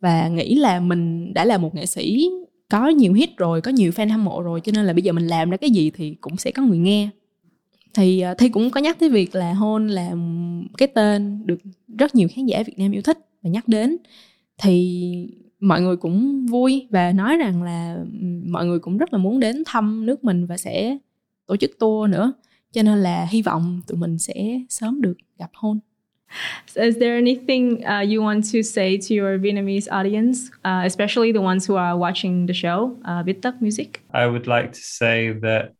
và 0.00 0.28
nghĩ 0.28 0.54
là 0.54 0.80
mình 0.80 1.34
đã 1.34 1.44
là 1.44 1.58
một 1.58 1.74
nghệ 1.74 1.86
sĩ 1.86 2.30
có 2.72 2.88
nhiều 2.88 3.12
hit 3.12 3.36
rồi, 3.36 3.60
có 3.60 3.70
nhiều 3.70 3.90
fan 3.90 4.10
hâm 4.10 4.24
mộ 4.24 4.42
rồi, 4.42 4.60
cho 4.60 4.72
nên 4.74 4.84
là 4.84 4.92
bây 4.92 5.02
giờ 5.02 5.12
mình 5.12 5.26
làm 5.26 5.50
ra 5.50 5.56
cái 5.56 5.70
gì 5.70 5.90
thì 5.90 6.14
cũng 6.20 6.36
sẽ 6.36 6.50
có 6.50 6.62
người 6.62 6.78
nghe. 6.78 7.08
Thì 7.94 8.20
à, 8.20 8.34
thi 8.34 8.48
cũng 8.48 8.70
có 8.70 8.80
nhắc 8.80 8.98
tới 8.98 9.10
việc 9.10 9.34
là 9.34 9.52
hôn 9.52 9.88
là 9.88 10.12
cái 10.78 10.88
tên 10.88 11.46
được 11.46 11.60
rất 11.98 12.14
nhiều 12.14 12.28
khán 12.34 12.46
giả 12.46 12.62
việt 12.66 12.78
nam 12.78 12.92
yêu 12.92 13.02
thích 13.02 13.18
và 13.42 13.50
nhắc 13.50 13.68
đến. 13.68 13.96
Thì 14.58 15.28
mọi 15.60 15.82
người 15.82 15.96
cũng 15.96 16.46
vui 16.46 16.86
và 16.90 17.12
nói 17.12 17.36
rằng 17.36 17.62
là 17.62 18.04
mọi 18.46 18.66
người 18.66 18.78
cũng 18.78 18.98
rất 18.98 19.12
là 19.12 19.18
muốn 19.18 19.40
đến 19.40 19.62
thăm 19.66 20.06
nước 20.06 20.24
mình 20.24 20.46
và 20.46 20.56
sẽ 20.56 20.98
tổ 21.46 21.56
chức 21.56 21.70
tour 21.78 22.10
nữa. 22.10 22.32
Cho 22.72 22.82
nên 22.82 22.98
là 22.98 23.26
hy 23.30 23.42
vọng 23.42 23.80
tụi 23.86 23.98
mình 23.98 24.18
sẽ 24.18 24.60
sớm 24.68 25.00
được 25.00 25.14
gặp 25.38 25.50
hôn. 25.54 25.78
So 26.66 26.82
is 26.82 26.96
there 26.98 27.16
anything 27.16 27.86
uh, 27.86 28.00
you 28.00 28.22
want 28.22 28.44
to 28.50 28.62
say 28.62 28.96
to 28.98 29.14
your 29.14 29.38
Vietnamese 29.38 29.88
audience, 29.90 30.50
uh, 30.64 30.82
especially 30.84 31.32
the 31.32 31.40
ones 31.40 31.66
who 31.66 31.76
are 31.76 31.96
watching 31.96 32.46
the 32.46 32.54
show, 32.54 32.98
uh, 33.04 33.22
Viet 33.22 33.42
Tắc 33.42 33.60
Music? 33.60 34.02
I 34.12 34.26
would 34.26 34.46
like 34.46 34.72
to 34.72 34.80
say 34.80 35.32
that 35.32 35.74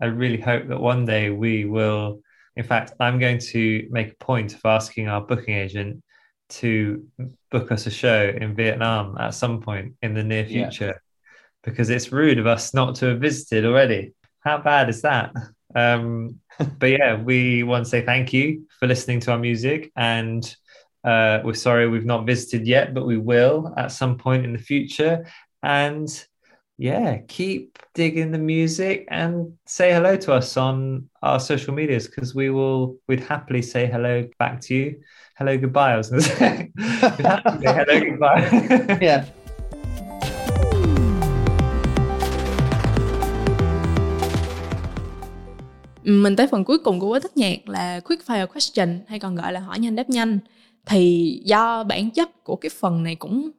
I 0.00 0.06
really 0.06 0.40
hope 0.40 0.68
that 0.68 0.80
one 0.80 1.04
day 1.04 1.30
we 1.30 1.64
will. 1.64 2.20
In 2.56 2.64
fact, 2.64 2.92
I'm 3.00 3.18
going 3.18 3.38
to 3.38 3.86
make 3.90 4.12
a 4.12 4.24
point 4.24 4.54
of 4.54 4.60
asking 4.64 5.08
our 5.08 5.20
booking 5.20 5.54
agent 5.54 6.02
to 6.48 7.06
book 7.50 7.70
us 7.70 7.86
a 7.86 7.90
show 7.90 8.32
in 8.40 8.54
Vietnam 8.54 9.16
at 9.18 9.34
some 9.34 9.60
point 9.60 9.94
in 10.02 10.14
the 10.14 10.24
near 10.24 10.46
future, 10.46 10.86
yeah. 10.86 10.92
because 11.62 11.90
it's 11.90 12.10
rude 12.10 12.38
of 12.38 12.46
us 12.46 12.72
not 12.72 12.94
to 12.96 13.06
have 13.06 13.20
visited 13.20 13.64
already. 13.64 14.14
How 14.40 14.58
bad 14.58 14.88
is 14.88 15.02
that? 15.02 15.32
Um, 15.74 16.40
but 16.78 16.90
yeah, 16.90 17.20
we 17.20 17.62
want 17.62 17.84
to 17.84 17.90
say 17.90 18.04
thank 18.04 18.32
you 18.32 18.66
for 18.78 18.86
listening 18.86 19.20
to 19.20 19.32
our 19.32 19.38
music. 19.38 19.92
And 19.96 20.44
uh, 21.04 21.40
we're 21.44 21.54
sorry 21.54 21.88
we've 21.88 22.04
not 22.04 22.26
visited 22.26 22.66
yet, 22.66 22.94
but 22.94 23.06
we 23.06 23.16
will 23.16 23.72
at 23.76 23.92
some 23.92 24.18
point 24.18 24.44
in 24.44 24.52
the 24.52 24.58
future. 24.58 25.26
And 25.62 26.08
yeah, 26.76 27.18
keep 27.26 27.78
digging 27.94 28.30
the 28.30 28.38
music 28.38 29.06
and 29.10 29.58
say 29.66 29.92
hello 29.92 30.16
to 30.16 30.32
us 30.32 30.56
on 30.56 31.08
our 31.22 31.40
social 31.40 31.74
medias 31.74 32.06
because 32.06 32.34
we 32.34 32.50
will, 32.50 32.98
we'd 33.08 33.20
happily 33.20 33.62
say 33.62 33.86
hello 33.86 34.28
back 34.38 34.60
to 34.62 34.74
you. 34.74 35.00
Hello, 35.36 35.58
goodbye. 35.58 35.94
I 35.94 35.96
was 35.96 36.10
to 36.10 36.22
say, 36.22 36.72
hello, 36.76 38.00
goodbye. 38.00 38.98
yeah. 39.00 39.24
Mình 46.08 46.36
tới 46.36 46.46
phần 46.46 46.64
cuối 46.64 46.78
cùng 46.78 47.00
của 47.00 47.08
với 47.10 47.20
thất 47.20 47.36
nhạc 47.36 47.68
là 47.68 48.00
quick 48.00 48.26
fire 48.26 48.46
question 48.46 49.00
hay 49.06 49.18
còn 49.18 49.34
gọi 49.34 49.52
là 49.52 49.60
hỏi 49.60 49.78
nhanh 49.78 49.96
đáp 49.96 50.10
nhanh 50.10 50.38
thì 50.86 51.32
do 51.44 51.84
bản 51.84 52.10
chất 52.10 52.44
của 52.44 52.56
cái 52.56 52.70
phần 52.80 53.02
này 53.02 53.14
cũng 53.14 53.50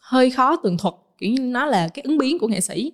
hơi 0.00 0.30
khó 0.30 0.56
tường 0.56 0.78
thuật 0.78 0.94
kiểu 1.18 1.30
như 1.30 1.42
nó 1.42 1.66
là 1.66 1.88
cái 1.88 2.02
ứng 2.02 2.18
biến 2.18 2.38
của 2.38 2.48
nghệ 2.48 2.60
sĩ 2.60 2.92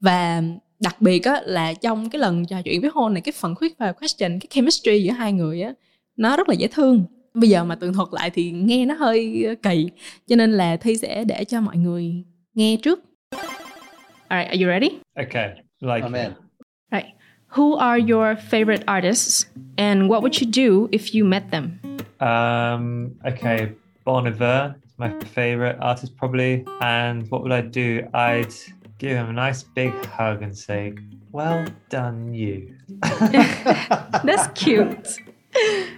và 0.00 0.42
đặc 0.80 0.96
biệt 1.00 1.24
á 1.24 1.40
là 1.44 1.72
trong 1.72 2.10
cái 2.10 2.20
lần 2.20 2.46
trò 2.46 2.62
chuyện 2.62 2.80
với 2.80 2.90
hôn 2.94 3.14
này 3.14 3.20
cái 3.20 3.32
phần 3.32 3.54
quick 3.54 3.78
fire 3.78 3.92
question 3.92 4.38
cái 4.40 4.46
chemistry 4.50 5.02
giữa 5.02 5.12
hai 5.12 5.32
người 5.32 5.62
á 5.62 5.74
nó 6.16 6.36
rất 6.36 6.48
là 6.48 6.54
dễ 6.54 6.66
thương 6.66 7.04
bây 7.34 7.50
giờ 7.50 7.64
mà 7.64 7.74
tường 7.74 7.92
thuật 7.92 8.08
lại 8.12 8.30
thì 8.30 8.50
nghe 8.50 8.86
nó 8.86 8.94
hơi 8.94 9.46
kỳ 9.62 9.88
cho 10.26 10.36
nên 10.36 10.52
là 10.52 10.76
thi 10.76 10.96
sẽ 10.96 11.24
để 11.24 11.44
cho 11.44 11.60
mọi 11.60 11.76
người 11.76 12.24
nghe 12.54 12.76
trước 12.76 13.04
Alright, 14.28 14.50
are 14.50 14.64
you 14.64 14.70
ready? 14.70 14.88
Okay, 15.14 15.54
like 15.80 16.06
I'm 16.06 16.14
in. 16.14 16.43
Right. 17.54 17.62
Who 17.62 17.76
are 17.76 17.98
your 17.98 18.36
favorite 18.36 18.84
artists 18.88 19.46
and 19.78 20.08
what 20.08 20.22
would 20.22 20.40
you 20.40 20.46
do 20.46 20.88
if 20.92 21.14
you 21.14 21.24
met 21.24 21.50
them? 21.50 21.80
Um, 22.20 23.14
okay, 23.24 23.72
Bon 24.04 24.26
Iver, 24.26 24.74
is 24.84 24.92
my 24.98 25.10
favorite 25.34 25.76
artist 25.80 26.16
probably. 26.16 26.64
And 26.80 27.30
what 27.30 27.42
would 27.42 27.52
I 27.52 27.60
do? 27.62 28.08
I'd 28.14 28.52
give 28.98 29.16
him 29.16 29.28
a 29.28 29.32
nice 29.32 29.62
big 29.62 29.92
hug 30.06 30.42
and 30.42 30.56
say, 30.56 30.94
"Well 31.32 31.66
done, 31.90 32.34
you." 32.34 32.74
That's 34.24 34.46
cute. 34.54 35.18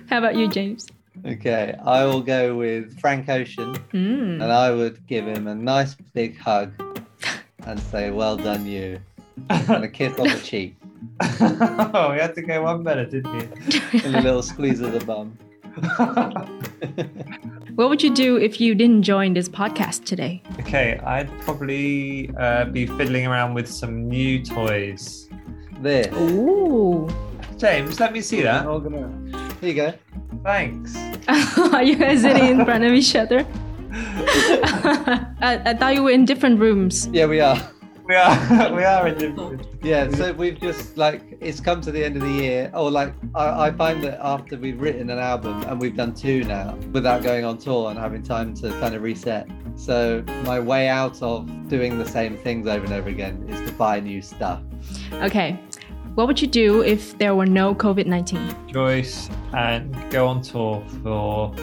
How 0.09 0.19
about 0.19 0.37
you, 0.37 0.49
James? 0.49 0.87
Okay, 1.25 1.75
I 1.85 2.05
will 2.05 2.21
go 2.23 2.55
with 2.57 2.99
Frank 3.01 3.29
Ocean, 3.29 3.75
Hmm. 3.93 4.41
and 4.43 4.53
I 4.53 4.71
would 4.71 5.07
give 5.07 5.27
him 5.27 5.47
a 5.47 5.55
nice 5.55 5.97
big 6.15 6.39
hug 6.39 6.73
and 7.67 7.81
say, 7.81 8.11
"Well 8.11 8.37
done, 8.37 8.67
you," 8.67 9.01
and 9.51 9.85
a 9.85 9.89
kiss 9.89 10.19
on 10.19 10.29
the 10.29 10.41
cheek 10.45 10.77
oh, 11.21 12.11
we 12.13 12.19
had 12.19 12.35
to 12.35 12.43
go 12.43 12.63
one 12.63 12.83
better, 12.83 13.05
didn't 13.05 13.35
you? 13.35 13.81
and 14.05 14.17
a 14.17 14.21
little 14.21 14.43
squeeze 14.43 14.81
of 14.81 14.93
the 14.93 15.05
bum. 15.05 15.37
What 17.77 17.91
would 17.91 18.03
you 18.03 18.09
do 18.15 18.39
if 18.39 18.59
you 18.59 18.75
didn't 18.75 19.03
join 19.03 19.35
this 19.35 19.51
podcast 19.51 20.07
today? 20.07 20.43
okay, 20.61 20.99
I'd 21.05 21.29
probably 21.43 22.31
uh, 22.39 22.65
be 22.65 22.87
fiddling 22.87 23.27
around 23.27 23.53
with 23.53 23.69
some 23.69 24.09
new 24.09 24.43
toys. 24.43 25.29
There. 25.83 26.11
Ooh. 26.15 27.07
James, 27.59 28.01
let 28.01 28.15
me 28.15 28.23
see 28.23 28.41
that. 28.41 28.65
Here 29.61 29.69
you 29.69 29.75
go. 29.75 29.93
Thanks. 30.43 30.97
Are 31.59 31.83
you 31.83 31.97
guys 31.97 32.23
sitting 32.23 32.47
in 32.47 32.65
front 32.65 32.83
of 32.83 32.95
each 32.95 33.15
other? 33.15 33.47
I, 33.93 35.61
I 35.67 35.75
thought 35.75 35.95
you 35.95 36.03
were 36.03 36.11
in 36.13 36.25
different 36.25 36.59
rooms. 36.59 37.09
Yeah, 37.09 37.27
we 37.27 37.41
are. 37.41 37.59
We 38.09 38.15
are 38.15 38.73
we 38.75 38.85
are 38.85 39.09
in 39.09 39.19
different. 39.19 39.67
Yeah, 39.83 40.09
so 40.11 40.33
we've 40.33 40.61
just 40.61 40.97
like 40.97 41.23
it's 41.41 41.61
come 41.61 41.81
to 41.81 41.91
the 41.91 42.05
end 42.05 42.17
of 42.17 42.23
the 42.23 42.31
year. 42.31 42.71
Or 42.75 42.91
like 42.91 43.15
I, 43.35 43.67
I 43.67 43.71
find 43.73 44.03
that 44.05 44.21
after 44.23 44.57
we've 44.57 44.81
written 44.81 45.11
an 45.11 45.19
album 45.19 45.63
and 45.65 45.81
we've 45.81 45.97
done 45.97 46.15
two 46.15 46.45
now 46.45 46.77
without 46.93 47.23
going 47.23 47.45
on 47.45 47.59
tour 47.59 47.91
and 47.91 47.99
having 47.99 48.23
time 48.23 48.55
to 48.55 48.71
kind 48.81 48.95
of 48.95 49.03
reset. 49.03 49.49
So 49.75 50.23
my 50.45 50.61
way 50.61 50.89
out 50.89 51.21
of 51.23 51.69
doing 51.69 51.99
the 51.99 52.07
same 52.07 52.37
things 52.39 52.67
over 52.67 52.85
and 52.85 52.95
over 52.95 53.09
again 53.09 53.45
is 53.49 53.61
to 53.69 53.77
buy 53.77 54.01
new 54.01 54.23
stuff. 54.23 54.61
Okay. 55.15 55.59
What 56.15 56.29
would 56.29 56.41
you 56.41 56.49
do 56.49 56.83
if 56.83 57.19
there 57.19 57.35
were 57.35 57.45
no 57.45 57.75
COVID 57.75 58.07
19? 58.07 58.69
Joyce 58.69 59.29
and 59.53 59.95
go 60.11 60.27
on 60.29 60.41
tour 60.43 60.83
for 61.03 61.55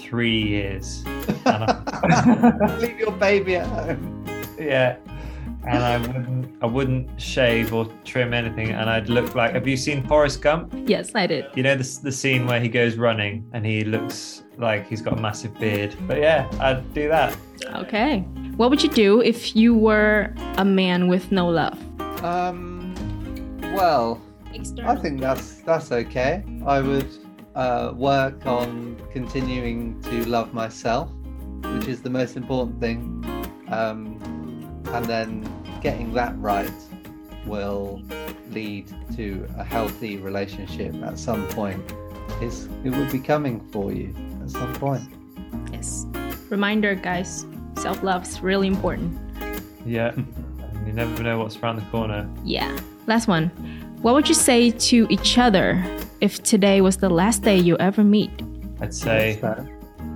three 0.00 0.42
years. 0.42 1.04
And 1.46 2.80
Leave 2.80 2.98
your 2.98 3.12
baby 3.12 3.56
at 3.56 3.66
home. 3.66 4.24
yeah. 4.58 4.96
And 5.66 5.82
I 5.82 5.98
wouldn't 5.98 6.62
I 6.62 6.66
wouldn't 6.66 7.20
shave 7.20 7.72
or 7.72 7.86
trim 8.04 8.34
anything 8.34 8.70
and 8.70 8.88
I'd 8.90 9.08
look 9.08 9.34
like 9.34 9.54
have 9.54 9.66
you 9.66 9.76
seen 9.76 10.06
Forrest 10.06 10.42
Gump? 10.42 10.74
Yes, 10.86 11.12
I 11.14 11.26
did. 11.26 11.46
You 11.54 11.62
know 11.62 11.74
the, 11.74 12.00
the 12.02 12.12
scene 12.12 12.46
where 12.46 12.60
he 12.60 12.68
goes 12.68 12.96
running 12.96 13.48
and 13.52 13.64
he 13.64 13.84
looks 13.84 14.44
like 14.58 14.86
he's 14.86 15.02
got 15.02 15.18
a 15.18 15.20
massive 15.20 15.58
beard. 15.58 15.96
But 16.06 16.18
yeah, 16.18 16.48
I'd 16.60 16.92
do 16.94 17.08
that. 17.08 17.36
Okay. 17.66 18.20
What 18.56 18.70
would 18.70 18.82
you 18.82 18.90
do 18.90 19.20
if 19.20 19.56
you 19.56 19.74
were 19.74 20.32
a 20.58 20.64
man 20.64 21.08
with 21.08 21.32
no 21.32 21.48
love? 21.48 21.78
Um, 22.22 22.94
well, 23.74 24.20
I 24.84 24.96
think 24.96 25.20
that's 25.20 25.56
that's 25.62 25.90
okay. 25.90 26.44
I 26.64 26.80
would 26.80 27.10
uh, 27.54 27.92
work 27.96 28.46
on 28.46 28.96
continuing 29.12 30.00
to 30.02 30.24
love 30.28 30.54
myself, 30.54 31.10
which 31.62 31.88
is 31.88 32.02
the 32.02 32.10
most 32.10 32.36
important 32.36 32.80
thing, 32.80 33.24
um, 33.68 34.18
and 34.94 35.04
then 35.06 35.46
getting 35.82 36.12
that 36.14 36.38
right 36.38 36.70
will 37.46 38.00
lead 38.50 38.86
to 39.16 39.46
a 39.58 39.64
healthy 39.64 40.16
relationship 40.16 40.94
at 41.02 41.18
some 41.18 41.46
point. 41.48 41.82
It's, 42.40 42.68
it 42.84 42.90
will 42.90 43.10
be 43.10 43.18
coming 43.18 43.60
for 43.72 43.92
you 43.92 44.14
at 44.42 44.50
some 44.50 44.72
point. 44.74 45.02
Yes. 45.72 46.06
Reminder, 46.48 46.94
guys 46.94 47.44
self 47.76 48.02
love 48.02 48.22
is 48.22 48.40
really 48.40 48.68
important. 48.68 49.18
Yeah. 49.84 50.14
You 50.86 50.92
never 50.92 51.22
know 51.22 51.38
what's 51.40 51.56
around 51.56 51.76
the 51.76 51.86
corner. 51.90 52.30
Yeah. 52.44 52.78
Last 53.06 53.26
one. 53.26 53.48
What 54.00 54.14
would 54.14 54.28
you 54.28 54.34
say 54.34 54.70
to 54.70 55.06
each 55.10 55.38
other 55.38 55.84
if 56.20 56.42
today 56.42 56.80
was 56.80 56.98
the 56.98 57.08
last 57.08 57.42
day 57.42 57.58
you 57.58 57.76
ever 57.78 58.04
meet? 58.04 58.30
I'd 58.80 58.94
say 58.94 59.38
So, 59.40 59.66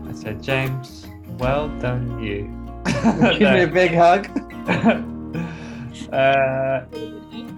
I 0.09 0.13
said, 0.13 0.43
James, 0.43 1.07
well 1.39 1.69
done 1.81 2.23
you. 2.23 2.55
give 3.39 3.53
me 3.53 3.63
a 3.63 3.67
big 3.67 3.95
hug. 4.05 4.48
Uh, 6.13 6.85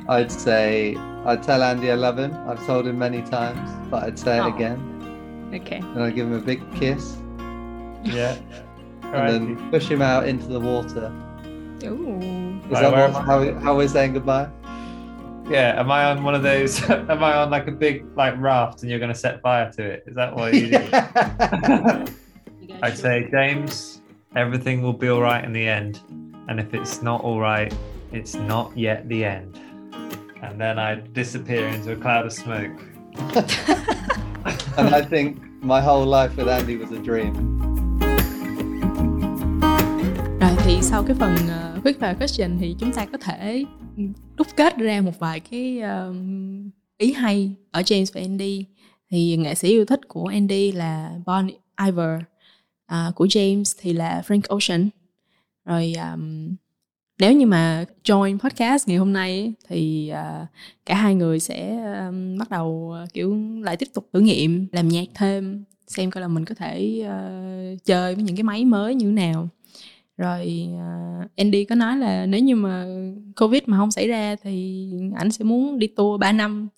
I'd 0.09 0.31
say 0.33 0.97
I'd 1.25 1.43
tell 1.43 1.63
Andy 1.63 1.91
I 1.91 1.95
love 1.95 2.19
him. 2.19 2.35
I've 2.49 2.65
told 2.67 2.87
him 2.87 2.99
many 2.99 3.23
times, 3.23 3.71
but 3.91 4.05
I'd 4.05 4.19
say 4.19 4.39
it 4.39 4.47
again. 4.47 5.51
Okay. 5.55 5.79
And 5.79 6.03
I'd 6.03 6.15
give 6.15 6.27
him 6.27 6.35
a 6.35 6.41
big 6.41 6.61
kiss 6.75 7.17
yeah. 8.05 8.37
and 9.03 9.15
Alright. 9.15 9.31
then 9.33 9.71
push 9.71 9.89
him 9.89 10.03
out 10.03 10.29
into 10.29 10.47
the 10.47 10.61
water. 10.61 11.13
Ooh. 11.85 12.61
Is 12.65 12.71
Right, 12.71 12.83
that 12.83 12.93
where 12.93 13.11
what, 13.11 13.25
how, 13.25 13.41
we- 13.41 13.53
how 13.65 13.77
we're 13.77 13.89
saying 13.89 14.13
goodbye? 14.15 14.49
Yeah, 15.49 15.81
am 15.81 15.91
I 15.91 16.05
on 16.05 16.23
one 16.23 16.37
of 16.37 16.43
those? 16.45 16.81
am 16.91 17.25
I 17.25 17.35
on 17.35 17.51
like 17.51 17.67
a 17.67 17.73
big 17.73 18.07
like 18.17 18.35
raft 18.39 18.83
and 18.83 18.91
you're 18.91 19.01
going 19.01 19.13
to 19.13 19.19
set 19.19 19.43
fire 19.43 19.71
to 19.73 19.83
it? 19.85 20.05
Is 20.07 20.15
that 20.15 20.35
what 20.37 20.55
you 20.55 20.71
do? 20.71 20.89
I'd 22.83 22.97
say, 22.97 23.29
James, 23.33 24.01
everything 24.37 24.81
will 24.81 24.93
be 24.93 25.09
all 25.09 25.21
right 25.21 25.45
in 25.45 25.53
the 25.53 25.67
end. 25.67 26.01
And 26.51 26.59
if 26.59 26.75
it's 26.75 27.01
not 27.01 27.21
all 27.23 27.41
right, 27.41 27.73
it's 28.13 28.35
not 28.35 28.77
yet 28.77 29.09
the 29.09 29.25
end. 29.25 29.57
And 30.43 30.61
then 30.61 30.79
I'd 30.81 31.15
disappear 31.15 31.69
into 31.69 31.93
a 31.93 31.97
cloud 31.97 32.27
of 32.27 32.33
smoke. 32.33 32.73
and 34.77 34.95
I 34.95 35.03
think 35.03 35.39
my 35.63 35.81
whole 35.81 36.05
life 36.07 36.37
with 36.37 36.49
Andy 36.49 36.77
was 36.77 36.91
a 36.91 36.99
dream. 37.05 37.35
Rồi 40.41 40.51
thì 40.65 40.79
sau 40.83 41.03
cái 41.03 41.17
phần 41.19 41.35
uh, 41.35 41.83
quick 41.83 42.01
fire 42.01 42.15
question 42.19 42.59
thì 42.61 42.77
chúng 42.79 42.93
ta 42.93 43.07
có 43.07 43.19
thể 43.19 43.65
đúc 44.37 44.47
kết 44.57 44.77
ra 44.79 45.01
một 45.01 45.19
vài 45.19 45.41
cái 45.41 45.81
um, 45.81 46.71
ý 46.99 47.13
hay 47.13 47.55
ở 47.71 47.81
James 47.81 48.07
và 48.15 48.21
Andy. 48.21 48.65
Thì 49.11 49.37
nghệ 49.37 49.55
sĩ 49.55 49.69
yêu 49.69 49.85
thích 49.85 50.01
của 50.09 50.27
Andy 50.27 50.73
là 50.73 51.13
Bon 51.27 51.51
Iver, 51.87 52.21
à, 52.87 53.13
của 53.15 53.27
James 53.27 53.79
thì 53.81 53.93
là 53.93 54.23
Frank 54.27 54.43
Ocean. 54.49 54.89
Rồi 55.65 55.93
um, 56.13 56.55
nếu 57.19 57.33
như 57.33 57.47
mà 57.47 57.85
join 58.05 58.39
podcast 58.39 58.89
ngày 58.89 58.97
hôm 58.97 59.13
nay 59.13 59.39
ấy, 59.39 59.53
thì 59.69 60.13
uh, 60.13 60.47
cả 60.87 60.95
hai 60.95 61.15
người 61.15 61.41
sẽ 61.41 61.77
um, 62.07 62.39
bắt 62.39 62.51
đầu 62.51 62.93
à, 62.97 63.07
kiểu 63.13 63.37
lại 63.63 63.77
tiếp 63.77 63.89
tục 63.95 64.09
thử 64.13 64.21
nghiệm 64.21 64.67
làm 64.73 64.89
nhạc 64.89 65.05
thêm 65.15 65.65
xem 65.87 66.11
coi 66.11 66.21
là 66.21 66.29
mình 66.29 66.45
có 66.45 66.55
thể 66.55 67.03
uh, 67.07 67.85
chơi 67.85 68.15
với 68.15 68.25
những 68.25 68.37
cái 68.37 68.43
máy 68.43 68.65
mới 68.65 68.95
như 68.95 69.07
thế 69.07 69.13
nào. 69.13 69.49
Rồi 70.17 70.69
uh, 70.75 71.31
Andy 71.37 71.65
có 71.65 71.75
nói 71.75 71.97
là 71.97 72.27
nếu 72.27 72.41
như 72.41 72.57
mà 72.57 72.87
Covid 73.37 73.63
mà 73.67 73.77
không 73.77 73.91
xảy 73.91 74.09
ra 74.09 74.37
thì 74.43 74.89
ảnh 75.17 75.31
sẽ 75.31 75.45
muốn 75.45 75.79
đi 75.79 75.87
tour 75.87 76.21
3 76.21 76.33
năm 76.33 76.69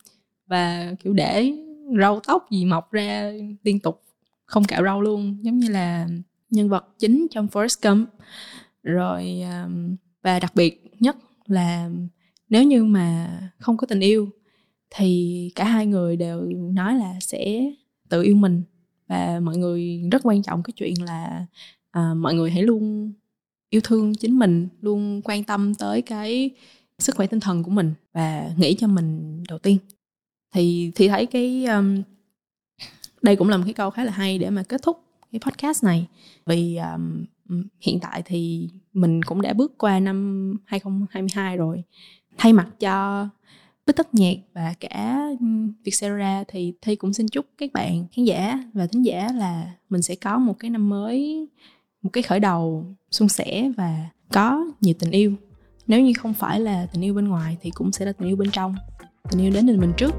và 0.47 0.95
kiểu 1.03 1.13
để 1.13 1.53
râu 2.01 2.21
tóc 2.21 2.47
gì 2.51 2.65
mọc 2.65 2.93
ra 2.93 3.33
liên 3.63 3.81
tục 3.81 4.03
không 4.45 4.65
cạo 4.65 4.83
râu 4.85 5.01
luôn 5.01 5.39
giống 5.43 5.59
như 5.59 5.69
là 5.69 6.09
nhân 6.51 6.69
vật 6.69 6.85
chính 6.99 7.27
trong 7.31 7.47
Forrest 7.47 7.91
Gump 7.91 8.09
rồi 8.83 9.43
và 10.23 10.41
đặc 10.41 10.55
biệt 10.55 10.93
nhất 11.01 11.17
là 11.47 11.91
nếu 12.49 12.65
như 12.65 12.85
mà 12.85 13.39
không 13.59 13.77
có 13.77 13.87
tình 13.87 14.01
yêu 14.01 14.29
thì 14.91 15.51
cả 15.55 15.65
hai 15.65 15.87
người 15.87 16.17
đều 16.17 16.41
nói 16.73 16.95
là 16.95 17.15
sẽ 17.21 17.71
tự 18.09 18.23
yêu 18.23 18.37
mình. 18.37 18.63
Và 19.09 19.41
mọi 19.41 19.57
người 19.57 20.09
rất 20.13 20.23
quan 20.25 20.43
trọng 20.43 20.63
cái 20.63 20.73
chuyện 20.73 20.95
là 21.05 21.47
à, 21.91 22.15
mọi 22.15 22.35
người 22.35 22.51
hãy 22.51 22.63
luôn 22.63 23.13
yêu 23.71 23.81
thương 23.85 24.15
chính 24.15 24.39
mình 24.39 24.69
luôn 24.81 25.23
quan 25.25 25.45
tâm 25.45 25.75
tới 25.75 26.03
cái 26.03 26.51
sức 26.99 27.17
khỏe 27.17 27.27
tinh 27.27 27.41
thần 27.41 27.63
của 27.63 27.71
mình 27.71 27.95
và 28.13 28.51
nghĩ 28.57 28.75
cho 28.75 28.87
mình 28.87 29.43
đầu 29.49 29.59
tiên. 29.59 29.79
Thì 30.55 30.93
thì 30.95 31.09
thấy 31.09 31.27
cái 31.27 31.65
um, 31.65 32.03
đây 33.23 33.37
cũng 33.37 33.49
là 33.49 33.57
một 33.57 33.63
cái 33.65 33.75
câu 33.75 33.91
khá 33.91 34.05
là 34.05 34.13
hay 34.13 34.39
để 34.39 34.51
mà 34.51 34.63
kết 34.63 34.83
thúc 34.83 35.05
cái 35.33 35.41
podcast 35.41 35.85
này. 35.85 36.07
Vì 36.47 36.77
um, 36.77 37.25
hiện 37.81 38.01
tại 38.01 38.23
thì 38.25 38.69
mình 38.93 39.23
cũng 39.23 39.43
đã 39.43 39.53
bước 39.53 39.79
qua 39.79 40.01
năm 40.01 40.53
2022 40.65 41.57
rồi. 41.57 41.83
Thay 42.39 42.53
mặt 42.53 42.69
cho 42.81 43.29
bích 43.87 43.97
tất 43.97 44.15
nhạc 44.15 44.35
và 44.55 44.75
cả 44.81 45.29
Vietcetera 45.85 46.45
thì 46.49 46.75
Thi 46.83 46.97
cũng 46.97 47.13
xin 47.13 47.29
chúc 47.29 47.47
các 47.59 47.73
bạn 47.73 48.07
khán 48.17 48.25
giả 48.25 48.65
và 48.73 48.87
thính 48.87 49.05
giả 49.05 49.29
là 49.35 49.73
mình 49.89 50.03
sẽ 50.03 50.15
có 50.15 50.39
một 50.39 50.59
cái 50.59 50.71
năm 50.71 50.89
mới 50.89 51.49
một 52.03 52.11
cái 52.13 52.23
khởi 52.23 52.41
đầu 52.41 52.87
suôn 53.11 53.29
sẻ 53.29 53.71
và 53.77 54.09
có 54.33 54.65
nhiều 54.81 54.95
tình 54.99 55.11
yêu. 55.11 55.35
Nếu 55.87 56.01
như 56.01 56.13
không 56.19 56.35
phải 56.35 56.61
là 56.61 56.87
tình 56.93 57.05
yêu 57.05 57.15
bên 57.15 57.29
ngoài 57.29 57.57
thì 57.61 57.71
cũng 57.71 57.93
sẽ 57.93 58.05
là 58.05 58.13
tình 58.13 58.29
yêu 58.29 58.37
bên 58.37 58.51
trong. 58.51 58.75
Tình 59.31 59.41
yêu 59.41 59.51
đến 59.55 59.67
từ 59.67 59.77
mình 59.81 59.93
trước. 59.97 60.15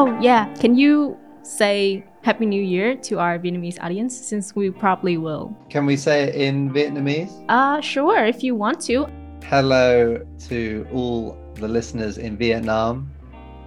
Oh 0.00 0.22
yeah, 0.22 0.48
can 0.60 0.76
you 0.76 1.16
say 1.44 2.02
Happy 2.22 2.46
New 2.46 2.62
Year 2.62 2.94
to 3.10 3.18
our 3.18 3.36
Vietnamese 3.36 3.82
audience 3.82 4.16
since 4.16 4.54
we 4.54 4.70
probably 4.70 5.16
will? 5.16 5.56
Can 5.68 5.84
we 5.86 5.96
say 5.96 6.22
it 6.22 6.36
in 6.36 6.70
Vietnamese? 6.70 7.44
Uh 7.48 7.80
sure, 7.80 8.24
if 8.24 8.44
you 8.44 8.54
want 8.54 8.80
to. 8.82 9.08
Hello 9.42 10.24
to 10.48 10.86
all 10.92 11.36
the 11.54 11.66
listeners 11.66 12.18
in 12.18 12.36
Vietnam. 12.36 13.10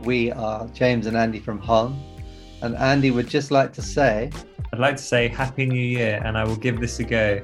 We 0.06 0.32
are 0.32 0.68
James 0.70 1.06
and 1.06 1.18
Andy 1.18 1.40
from 1.40 1.60
Hon. 1.60 2.00
And 2.62 2.78
Andy 2.78 3.12
would 3.12 3.28
just 3.28 3.52
like 3.52 3.74
to 3.74 3.82
say, 3.82 4.32
I'd 4.72 4.80
like 4.80 4.96
to 4.96 5.04
say 5.04 5.28
Happy 5.28 5.66
New 5.66 5.76
Year, 5.76 6.22
and 6.24 6.38
I 6.38 6.46
will 6.46 6.56
give 6.56 6.80
this 6.80 6.98
a 7.00 7.04
go 7.04 7.42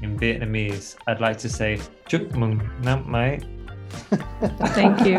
in 0.00 0.18
Vietnamese. 0.18 0.96
I'd 1.06 1.20
like 1.20 1.36
to 1.38 1.48
say 1.50 1.78
Chúc 2.08 2.34
mừng 2.36 2.58
năm 2.82 3.04
mới. 3.06 3.53
Thank 4.74 5.06
you. 5.06 5.18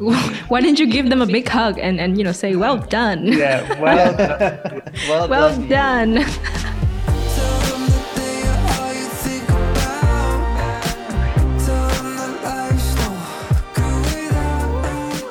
Why 0.48 0.60
didn't 0.60 0.78
you 0.80 0.86
give 0.92 1.08
them 1.10 1.22
a 1.22 1.26
big 1.26 1.48
hug 1.48 1.78
and, 1.78 2.00
and 2.00 2.16
you 2.18 2.24
know 2.24 2.32
say 2.32 2.54
well 2.56 2.78
done? 2.90 3.26
Yeah, 3.38 3.62
well, 3.80 4.12
done. 4.16 4.58
well, 5.08 5.28
Well 5.28 5.50
done. 5.68 6.24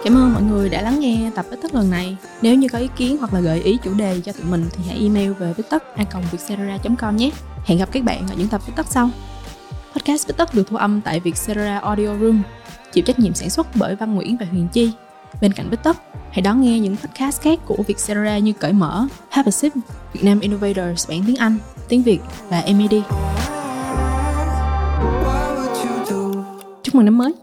Cảm 0.03 0.17
ơn 0.17 0.33
mọi 0.33 0.43
người 0.43 0.69
đã 0.69 0.81
lắng 0.81 0.99
nghe 0.99 1.31
tập 1.35 1.45
Bích 1.51 1.61
Tất 1.61 1.75
lần 1.75 1.89
này. 1.89 2.17
Nếu 2.41 2.55
như 2.55 2.67
có 2.67 2.77
ý 2.79 2.89
kiến 2.97 3.17
hoặc 3.17 3.33
là 3.33 3.39
gợi 3.39 3.61
ý 3.61 3.77
chủ 3.83 3.93
đề 3.93 4.21
cho 4.25 4.31
tụi 4.31 4.43
mình 4.45 4.69
thì 4.73 4.83
hãy 4.87 4.97
email 5.01 5.31
về 5.31 5.53
bích 5.57 5.69
tất 5.69 5.83
com 6.97 7.17
nhé. 7.17 7.29
Hẹn 7.65 7.77
gặp 7.77 7.89
các 7.91 8.03
bạn 8.03 8.27
ở 8.29 8.33
những 8.37 8.47
tập 8.47 8.61
Bích 8.67 8.75
Tất 8.75 8.85
sau. 8.89 9.09
Podcast 9.93 10.27
Bích 10.27 10.37
Tất 10.37 10.53
được 10.53 10.67
thu 10.67 10.77
âm 10.77 11.01
tại 11.01 11.19
Vietcetera 11.19 11.79
Audio 11.79 12.07
Room, 12.21 12.41
chịu 12.93 13.03
trách 13.03 13.19
nhiệm 13.19 13.33
sản 13.33 13.49
xuất 13.49 13.67
bởi 13.75 13.95
Văn 13.95 14.15
Nguyễn 14.15 14.37
và 14.37 14.45
Huyền 14.51 14.67
Chi. 14.73 14.91
Bên 15.41 15.53
cạnh 15.53 15.69
Bích 15.69 15.83
Tất, 15.83 15.97
hãy 16.31 16.41
đón 16.41 16.61
nghe 16.61 16.79
những 16.79 16.97
podcast 16.97 17.41
khác 17.41 17.59
của 17.65 17.83
Vietcetera 17.87 18.37
như 18.37 18.53
Cởi 18.53 18.73
Mở, 18.73 19.07
Have 19.29 19.47
a 19.47 19.51
Sip, 19.51 19.73
Việt 20.13 20.23
Nam 20.23 20.39
Innovators 20.39 21.09
bản 21.09 21.23
tiếng 21.27 21.35
Anh, 21.35 21.57
tiếng 21.87 22.03
Việt 22.03 22.19
và 22.49 22.63
MED. 22.67 22.93
Chúc 26.83 26.95
mừng 26.95 27.05
năm 27.05 27.17
mới! 27.17 27.33